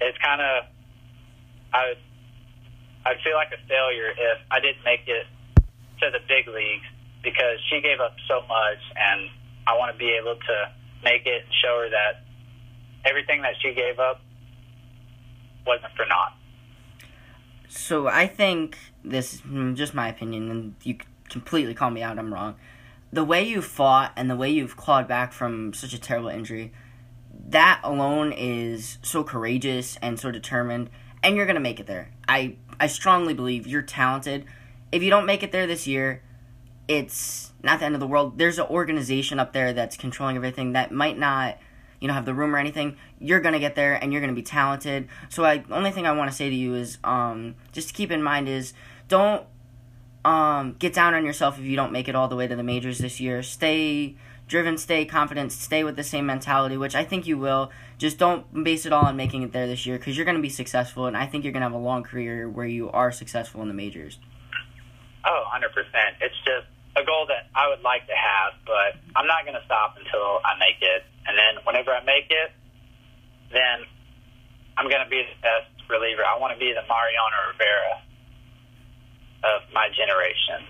it's 0.00 0.18
kind 0.18 0.40
of 0.40 0.64
I 1.72 1.92
would 1.92 2.02
I'd 3.06 3.20
feel 3.24 3.34
like 3.34 3.52
a 3.52 3.68
failure 3.68 4.10
if 4.10 4.38
I 4.50 4.60
didn't 4.60 4.84
make 4.84 5.06
it 5.06 5.26
to 6.00 6.10
the 6.10 6.20
big 6.28 6.46
leagues 6.48 6.86
because 7.22 7.58
she 7.68 7.80
gave 7.80 8.00
up 8.00 8.14
so 8.28 8.42
much, 8.42 8.78
and 8.96 9.28
I 9.66 9.76
want 9.76 9.92
to 9.92 9.98
be 9.98 10.16
able 10.20 10.36
to 10.36 10.72
make 11.04 11.26
it 11.26 11.44
and 11.44 11.54
show 11.62 11.80
her 11.82 11.90
that 11.90 12.24
everything 13.04 13.42
that 13.42 13.54
she 13.60 13.74
gave 13.74 13.98
up 13.98 14.20
wasn't 15.66 15.92
for 15.96 16.06
naught. 16.06 16.34
So 17.68 18.06
I 18.06 18.26
think 18.26 18.78
this 19.04 19.34
is 19.34 19.40
mm, 19.42 19.74
just 19.74 19.94
my 19.94 20.08
opinion, 20.08 20.50
and 20.50 20.74
you 20.82 20.96
completely 21.28 21.74
call 21.74 21.90
me 21.90 22.02
out. 22.02 22.18
I'm 22.18 22.32
wrong. 22.32 22.56
The 23.12 23.24
way 23.24 23.42
you 23.42 23.62
fought 23.62 24.12
and 24.16 24.30
the 24.30 24.36
way 24.36 24.50
you've 24.50 24.76
clawed 24.76 25.08
back 25.08 25.32
from 25.32 25.72
such 25.72 25.92
a 25.92 26.00
terrible 26.00 26.28
injury, 26.28 26.72
that 27.48 27.80
alone 27.82 28.32
is 28.32 28.98
so 29.02 29.24
courageous 29.24 29.98
and 30.02 30.18
so 30.18 30.30
determined, 30.30 30.90
and 31.22 31.36
you're 31.36 31.46
gonna 31.46 31.60
make 31.60 31.80
it 31.80 31.86
there. 31.86 32.10
I 32.26 32.56
I 32.80 32.86
strongly 32.86 33.34
believe 33.34 33.66
you're 33.66 33.82
talented. 33.82 34.44
If 34.92 35.02
you 35.02 35.10
don't 35.10 35.26
make 35.26 35.42
it 35.42 35.52
there 35.52 35.66
this 35.66 35.86
year, 35.86 36.22
it's 36.86 37.52
not 37.62 37.80
the 37.80 37.86
end 37.86 37.94
of 37.94 38.00
the 38.00 38.06
world. 38.06 38.38
There's 38.38 38.58
an 38.58 38.66
organization 38.66 39.38
up 39.38 39.52
there 39.52 39.72
that's 39.72 39.96
controlling 39.96 40.36
everything 40.36 40.72
that 40.72 40.90
might 40.90 41.18
not, 41.18 41.58
you 42.00 42.08
know, 42.08 42.14
have 42.14 42.24
the 42.24 42.34
room 42.34 42.54
or 42.54 42.58
anything. 42.58 42.96
You're 43.18 43.40
gonna 43.40 43.58
get 43.58 43.74
there 43.74 43.94
and 43.94 44.12
you're 44.12 44.22
gonna 44.22 44.32
be 44.32 44.42
talented. 44.42 45.08
So 45.28 45.44
I 45.44 45.58
the 45.58 45.74
only 45.74 45.90
thing 45.90 46.06
I 46.06 46.12
want 46.12 46.30
to 46.30 46.36
say 46.36 46.48
to 46.48 46.56
you 46.56 46.74
is, 46.74 46.98
um, 47.04 47.56
just 47.72 47.88
to 47.88 47.94
keep 47.94 48.10
in 48.10 48.22
mind 48.22 48.48
is 48.48 48.72
don't 49.08 49.44
um 50.24 50.74
get 50.78 50.92
down 50.92 51.14
on 51.14 51.24
yourself 51.24 51.58
if 51.58 51.64
you 51.64 51.76
don't 51.76 51.92
make 51.92 52.08
it 52.08 52.14
all 52.14 52.28
the 52.28 52.36
way 52.36 52.46
to 52.46 52.56
the 52.56 52.62
majors 52.62 52.98
this 52.98 53.20
year. 53.20 53.42
Stay 53.42 54.16
driven, 54.48 54.76
stay 54.78 55.04
confident, 55.04 55.52
stay 55.52 55.84
with 55.84 55.94
the 55.94 56.02
same 56.02 56.26
mentality, 56.26 56.76
which 56.76 56.96
I 56.96 57.04
think 57.04 57.26
you 57.26 57.38
will. 57.38 57.70
Just 57.98 58.18
don't 58.18 58.64
base 58.64 58.86
it 58.86 58.92
all 58.92 59.04
on 59.04 59.16
making 59.16 59.42
it 59.42 59.52
there 59.52 59.66
this 59.66 59.86
year 59.86 59.98
because 59.98 60.16
you're 60.16 60.24
going 60.24 60.36
to 60.36 60.42
be 60.42 60.48
successful, 60.48 61.06
and 61.06 61.16
I 61.16 61.26
think 61.26 61.44
you're 61.44 61.52
going 61.52 61.62
to 61.62 61.68
have 61.68 61.76
a 61.76 61.78
long 61.78 62.02
career 62.02 62.48
where 62.48 62.66
you 62.66 62.90
are 62.90 63.12
successful 63.12 63.62
in 63.62 63.68
the 63.68 63.74
majors. 63.74 64.18
Oh, 65.24 65.44
100%. 65.54 65.68
It's 66.20 66.34
just 66.44 66.66
a 66.96 67.04
goal 67.04 67.26
that 67.28 67.46
I 67.54 67.68
would 67.68 67.82
like 67.82 68.06
to 68.06 68.16
have, 68.16 68.54
but 68.64 68.98
I'm 69.14 69.26
not 69.26 69.44
going 69.44 69.54
to 69.54 69.64
stop 69.66 69.94
until 69.96 70.40
I 70.42 70.58
make 70.58 70.80
it. 70.80 71.04
And 71.26 71.36
then 71.36 71.62
whenever 71.64 71.92
I 71.92 72.02
make 72.02 72.26
it, 72.30 72.50
then 73.52 73.84
I'm 74.76 74.88
going 74.88 75.04
to 75.04 75.10
be 75.10 75.22
the 75.22 75.38
best 75.42 75.68
reliever. 75.90 76.24
I 76.24 76.40
want 76.40 76.54
to 76.54 76.58
be 76.58 76.72
the 76.72 76.82
Mariano 76.88 77.52
Rivera 77.52 77.94
of 79.44 79.68
my 79.74 79.88
generation. 79.92 80.64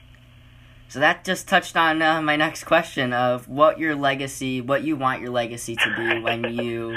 So 0.88 1.01
that 1.01 1.22
just 1.22 1.46
touched 1.46 1.77
on 1.77 2.01
uh, 2.01 2.22
my 2.22 2.37
next 2.37 2.64
question 2.64 3.12
of 3.12 3.46
what 3.46 3.79
your 3.79 3.94
legacy, 3.94 4.62
what 4.62 4.83
you 4.83 4.96
want 4.96 5.20
your 5.20 5.31
legacy 5.31 5.77
to 5.77 5.94
be 5.94 6.20
when 6.20 6.44
you, 6.55 6.96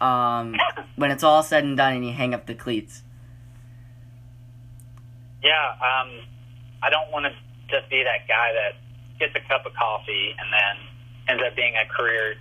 um, 0.00 0.56
when 0.96 1.10
it's 1.10 1.22
all 1.22 1.42
said 1.42 1.62
and 1.62 1.76
done 1.76 1.92
and 1.92 2.06
you 2.06 2.12
hang 2.12 2.32
up 2.32 2.46
the 2.46 2.54
cleats. 2.54 3.02
Yeah, 5.44 5.68
um, 5.74 6.24
I 6.82 6.88
don't 6.88 7.12
want 7.12 7.26
to 7.26 7.32
just 7.68 7.90
be 7.90 8.02
that 8.04 8.26
guy 8.26 8.52
that 8.56 8.80
gets 9.18 9.36
a 9.36 9.46
cup 9.46 9.66
of 9.66 9.74
coffee 9.74 10.34
and 10.38 10.48
then 10.50 10.76
ends 11.28 11.42
up 11.46 11.54
being 11.54 11.74
a 11.76 11.84
career 11.92 12.36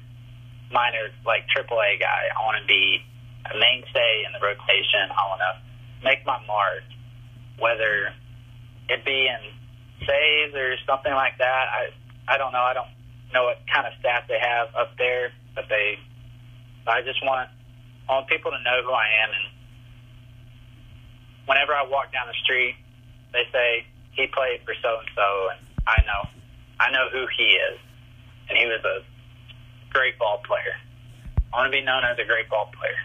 minor 0.71 1.11
like 1.25 1.43
AAA 1.51 1.99
guy. 1.99 2.29
I 2.31 2.39
want 2.45 2.61
to 2.61 2.67
be 2.67 3.03
a 3.51 3.57
mainstay 3.59 4.23
in 4.25 4.31
the 4.31 4.39
rotation. 4.39 5.11
I 5.11 5.27
want 5.27 5.41
to 5.43 6.05
make 6.07 6.25
my 6.25 6.39
mark, 6.47 6.83
whether 7.59 8.13
it 8.87 9.03
be 9.03 9.27
in 9.27 9.54
saves 9.99 10.53
or 10.55 10.75
something 10.85 11.13
like 11.13 11.37
that. 11.39 11.65
I 11.69 11.89
I 12.27 12.37
don't 12.37 12.51
know. 12.51 12.63
I 12.63 12.73
don't 12.73 12.89
know 13.33 13.43
what 13.43 13.57
kind 13.71 13.87
of 13.87 13.93
staff 13.99 14.27
they 14.27 14.39
have 14.39 14.73
up 14.75 14.97
there, 14.97 15.31
but 15.53 15.65
they. 15.69 15.99
I 16.87 17.01
just 17.01 17.23
want 17.23 17.49
I 18.07 18.13
want 18.13 18.27
people 18.27 18.51
to 18.51 18.61
know 18.61 18.81
who 18.83 18.91
I 18.91 19.07
am, 19.23 19.29
and 19.29 19.45
whenever 21.47 21.73
I 21.73 21.85
walk 21.89 22.11
down 22.11 22.27
the 22.27 22.37
street, 22.43 22.75
they 23.33 23.43
say 23.51 23.85
he 24.11 24.27
played 24.27 24.61
for 24.65 24.73
so 24.81 24.99
and 24.99 25.09
so, 25.15 25.49
and 25.51 25.59
I 25.87 26.01
know, 26.05 26.29
I 26.79 26.91
know 26.91 27.09
who 27.11 27.25
he 27.37 27.57
is, 27.57 27.79
and 28.49 28.57
he 28.57 28.65
was 28.65 28.81
a 28.83 29.03
great 29.91 30.17
ball 30.19 30.41
player. 30.45 30.77
I 31.53 31.57
want 31.57 31.71
to 31.71 31.77
be 31.77 31.83
known 31.83 32.03
as 32.03 32.17
a 32.19 32.25
great 32.25 32.49
ball 32.49 32.71
player. 32.77 32.97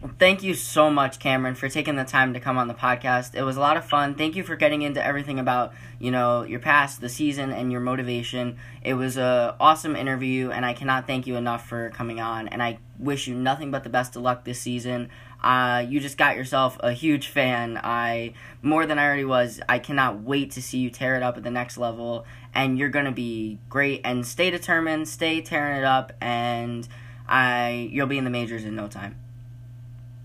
Well, 0.00 0.12
thank 0.18 0.42
you 0.42 0.54
so 0.54 0.90
much, 0.90 1.20
Cameron, 1.20 1.54
for 1.54 1.68
taking 1.68 1.94
the 1.94 2.04
time 2.04 2.34
to 2.34 2.40
come 2.40 2.58
on 2.58 2.66
the 2.66 2.74
podcast. 2.74 3.36
It 3.36 3.44
was 3.44 3.56
a 3.56 3.60
lot 3.60 3.76
of 3.76 3.84
fun. 3.84 4.16
Thank 4.16 4.34
you 4.34 4.42
for 4.42 4.56
getting 4.56 4.82
into 4.82 5.04
everything 5.04 5.38
about 5.38 5.72
you 6.02 6.10
know 6.10 6.42
your 6.42 6.58
past, 6.58 7.00
the 7.00 7.08
season, 7.08 7.52
and 7.52 7.70
your 7.70 7.80
motivation. 7.80 8.58
It 8.82 8.94
was 8.94 9.16
a 9.16 9.54
awesome 9.60 9.94
interview, 9.94 10.50
and 10.50 10.66
I 10.66 10.72
cannot 10.72 11.06
thank 11.06 11.28
you 11.28 11.36
enough 11.36 11.68
for 11.68 11.90
coming 11.90 12.18
on. 12.18 12.48
And 12.48 12.60
I 12.60 12.78
wish 12.98 13.28
you 13.28 13.36
nothing 13.36 13.70
but 13.70 13.84
the 13.84 13.88
best 13.88 14.16
of 14.16 14.22
luck 14.22 14.42
this 14.42 14.60
season. 14.60 15.10
Uh, 15.44 15.84
you 15.88 16.00
just 16.00 16.18
got 16.18 16.34
yourself 16.34 16.76
a 16.80 16.90
huge 16.90 17.28
fan. 17.28 17.78
I 17.80 18.34
more 18.62 18.84
than 18.84 18.98
I 18.98 19.06
already 19.06 19.24
was. 19.24 19.60
I 19.68 19.78
cannot 19.78 20.22
wait 20.22 20.50
to 20.52 20.62
see 20.62 20.78
you 20.78 20.90
tear 20.90 21.14
it 21.14 21.22
up 21.22 21.36
at 21.36 21.44
the 21.44 21.52
next 21.52 21.78
level, 21.78 22.26
and 22.52 22.76
you're 22.76 22.88
gonna 22.88 23.12
be 23.12 23.60
great. 23.68 24.00
And 24.04 24.26
stay 24.26 24.50
determined, 24.50 25.06
stay 25.08 25.40
tearing 25.40 25.78
it 25.78 25.84
up, 25.84 26.12
and 26.20 26.88
I 27.28 27.88
you'll 27.92 28.08
be 28.08 28.18
in 28.18 28.24
the 28.24 28.30
majors 28.30 28.64
in 28.64 28.74
no 28.74 28.88
time. 28.88 29.14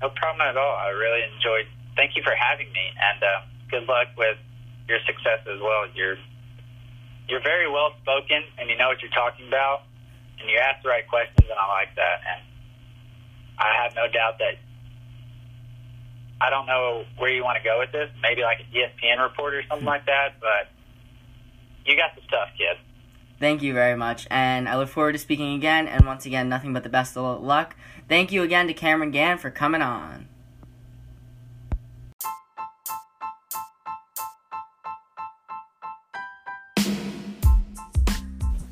No 0.01 0.09
problem 0.09 0.41
at 0.41 0.57
all. 0.57 0.75
I 0.75 0.87
really 0.87 1.21
enjoyed. 1.35 1.67
Thank 1.95 2.15
you 2.15 2.23
for 2.23 2.33
having 2.33 2.71
me, 2.73 2.89
and 2.99 3.21
uh, 3.21 3.41
good 3.69 3.87
luck 3.87 4.07
with 4.17 4.37
your 4.87 4.99
success 5.05 5.43
as 5.43 5.59
well. 5.61 5.85
You're 5.93 6.17
you're 7.27 7.43
very 7.43 7.69
well 7.69 7.91
spoken 8.01 8.41
and 8.57 8.69
you 8.69 8.77
know 8.77 8.87
what 8.87 9.01
you're 9.01 9.11
talking 9.11 9.47
about, 9.47 9.83
and 10.39 10.49
you 10.49 10.57
ask 10.57 10.81
the 10.83 10.89
right 10.89 11.07
questions, 11.07 11.47
and 11.49 11.59
I 11.59 11.67
like 11.67 11.95
that. 11.95 12.17
And 12.23 12.41
I 13.59 13.83
have 13.83 13.95
no 13.95 14.07
doubt 14.07 14.39
that 14.39 14.55
I 16.39 16.49
don't 16.49 16.67
know 16.67 17.03
where 17.17 17.29
you 17.29 17.43
want 17.43 17.57
to 17.57 17.63
go 17.63 17.79
with 17.79 17.91
this. 17.91 18.09
Maybe 18.21 18.41
like 18.41 18.59
an 18.59 18.67
ESPN 18.71 19.21
reporter 19.21 19.59
or 19.59 19.63
something 19.67 19.85
like 19.85 20.05
that, 20.05 20.39
but 20.39 20.69
you 21.85 21.97
got 21.97 22.15
the 22.15 22.21
stuff, 22.27 22.49
kid. 22.57 22.77
Thank 23.39 23.61
you 23.61 23.73
very 23.73 23.95
much, 23.95 24.27
and 24.31 24.67
I 24.67 24.77
look 24.77 24.89
forward 24.89 25.13
to 25.13 25.19
speaking 25.19 25.53
again. 25.53 25.87
And 25.87 26.05
once 26.05 26.25
again, 26.25 26.49
nothing 26.49 26.73
but 26.73 26.83
the 26.83 26.89
best 26.89 27.15
of 27.17 27.43
luck. 27.43 27.75
Thank 28.07 28.31
you 28.31 28.41
again 28.41 28.67
to 28.67 28.73
Cameron 28.73 29.11
Gann 29.11 29.37
for 29.37 29.51
coming 29.51 29.81
on. 29.81 30.27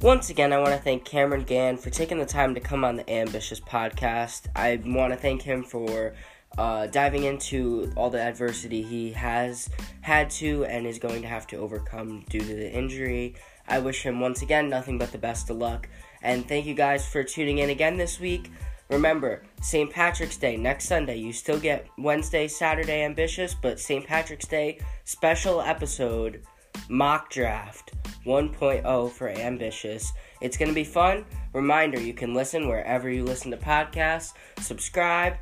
Once 0.05 0.29
again, 0.29 0.53
I 0.53 0.59
want 0.59 0.69
to 0.69 0.77
thank 0.77 1.03
Cameron 1.03 1.45
Gann 1.45 1.77
for 1.77 1.89
taking 1.89 2.19
the 2.19 2.27
time 2.27 2.53
to 2.53 2.59
come 2.59 2.85
on 2.85 2.95
the 2.95 3.09
Ambitious 3.09 3.59
podcast. 3.59 4.45
I 4.55 4.79
want 4.85 5.11
to 5.11 5.17
thank 5.17 5.41
him 5.41 5.63
for 5.63 6.13
uh, 6.59 6.85
diving 6.85 7.23
into 7.23 7.91
all 7.95 8.11
the 8.11 8.21
adversity 8.21 8.83
he 8.83 9.13
has 9.13 9.67
had 10.01 10.29
to 10.29 10.63
and 10.65 10.85
is 10.85 10.99
going 10.99 11.23
to 11.23 11.27
have 11.27 11.47
to 11.47 11.55
overcome 11.55 12.23
due 12.29 12.39
to 12.39 12.45
the 12.45 12.71
injury. 12.71 13.33
I 13.67 13.79
wish 13.79 14.03
him 14.03 14.19
once 14.19 14.43
again 14.43 14.69
nothing 14.69 14.99
but 14.99 15.11
the 15.11 15.17
best 15.17 15.49
of 15.49 15.57
luck. 15.57 15.89
And 16.21 16.47
thank 16.47 16.67
you 16.67 16.75
guys 16.75 17.07
for 17.07 17.23
tuning 17.23 17.57
in 17.57 17.71
again 17.71 17.97
this 17.97 18.19
week. 18.19 18.51
Remember, 18.91 19.41
St. 19.63 19.89
Patrick's 19.89 20.37
Day 20.37 20.55
next 20.55 20.85
Sunday. 20.85 21.17
You 21.17 21.33
still 21.33 21.59
get 21.59 21.87
Wednesday, 21.97 22.47
Saturday 22.47 23.03
ambitious, 23.03 23.55
but 23.55 23.79
St. 23.79 24.05
Patrick's 24.05 24.47
Day 24.47 24.77
special 25.03 25.61
episode 25.61 26.43
mock 26.89 27.31
draft 27.31 27.91
1.0 28.25 29.11
for 29.11 29.29
ambitious. 29.29 30.11
It's 30.41 30.57
going 30.57 30.69
to 30.69 30.75
be 30.75 30.83
fun. 30.83 31.25
Reminder, 31.53 31.99
you 31.99 32.13
can 32.13 32.33
listen 32.33 32.67
wherever 32.67 33.09
you 33.09 33.23
listen 33.23 33.51
to 33.51 33.57
podcasts. 33.57 34.33
Subscribe, 34.59 35.35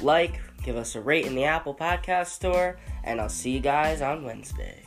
like, 0.00 0.40
give 0.62 0.76
us 0.76 0.94
a 0.94 1.00
rate 1.00 1.26
in 1.26 1.34
the 1.34 1.44
Apple 1.44 1.74
Podcast 1.74 2.28
Store, 2.28 2.78
and 3.04 3.20
I'll 3.20 3.28
see 3.28 3.50
you 3.50 3.60
guys 3.60 4.02
on 4.02 4.24
Wednesday. 4.24 4.84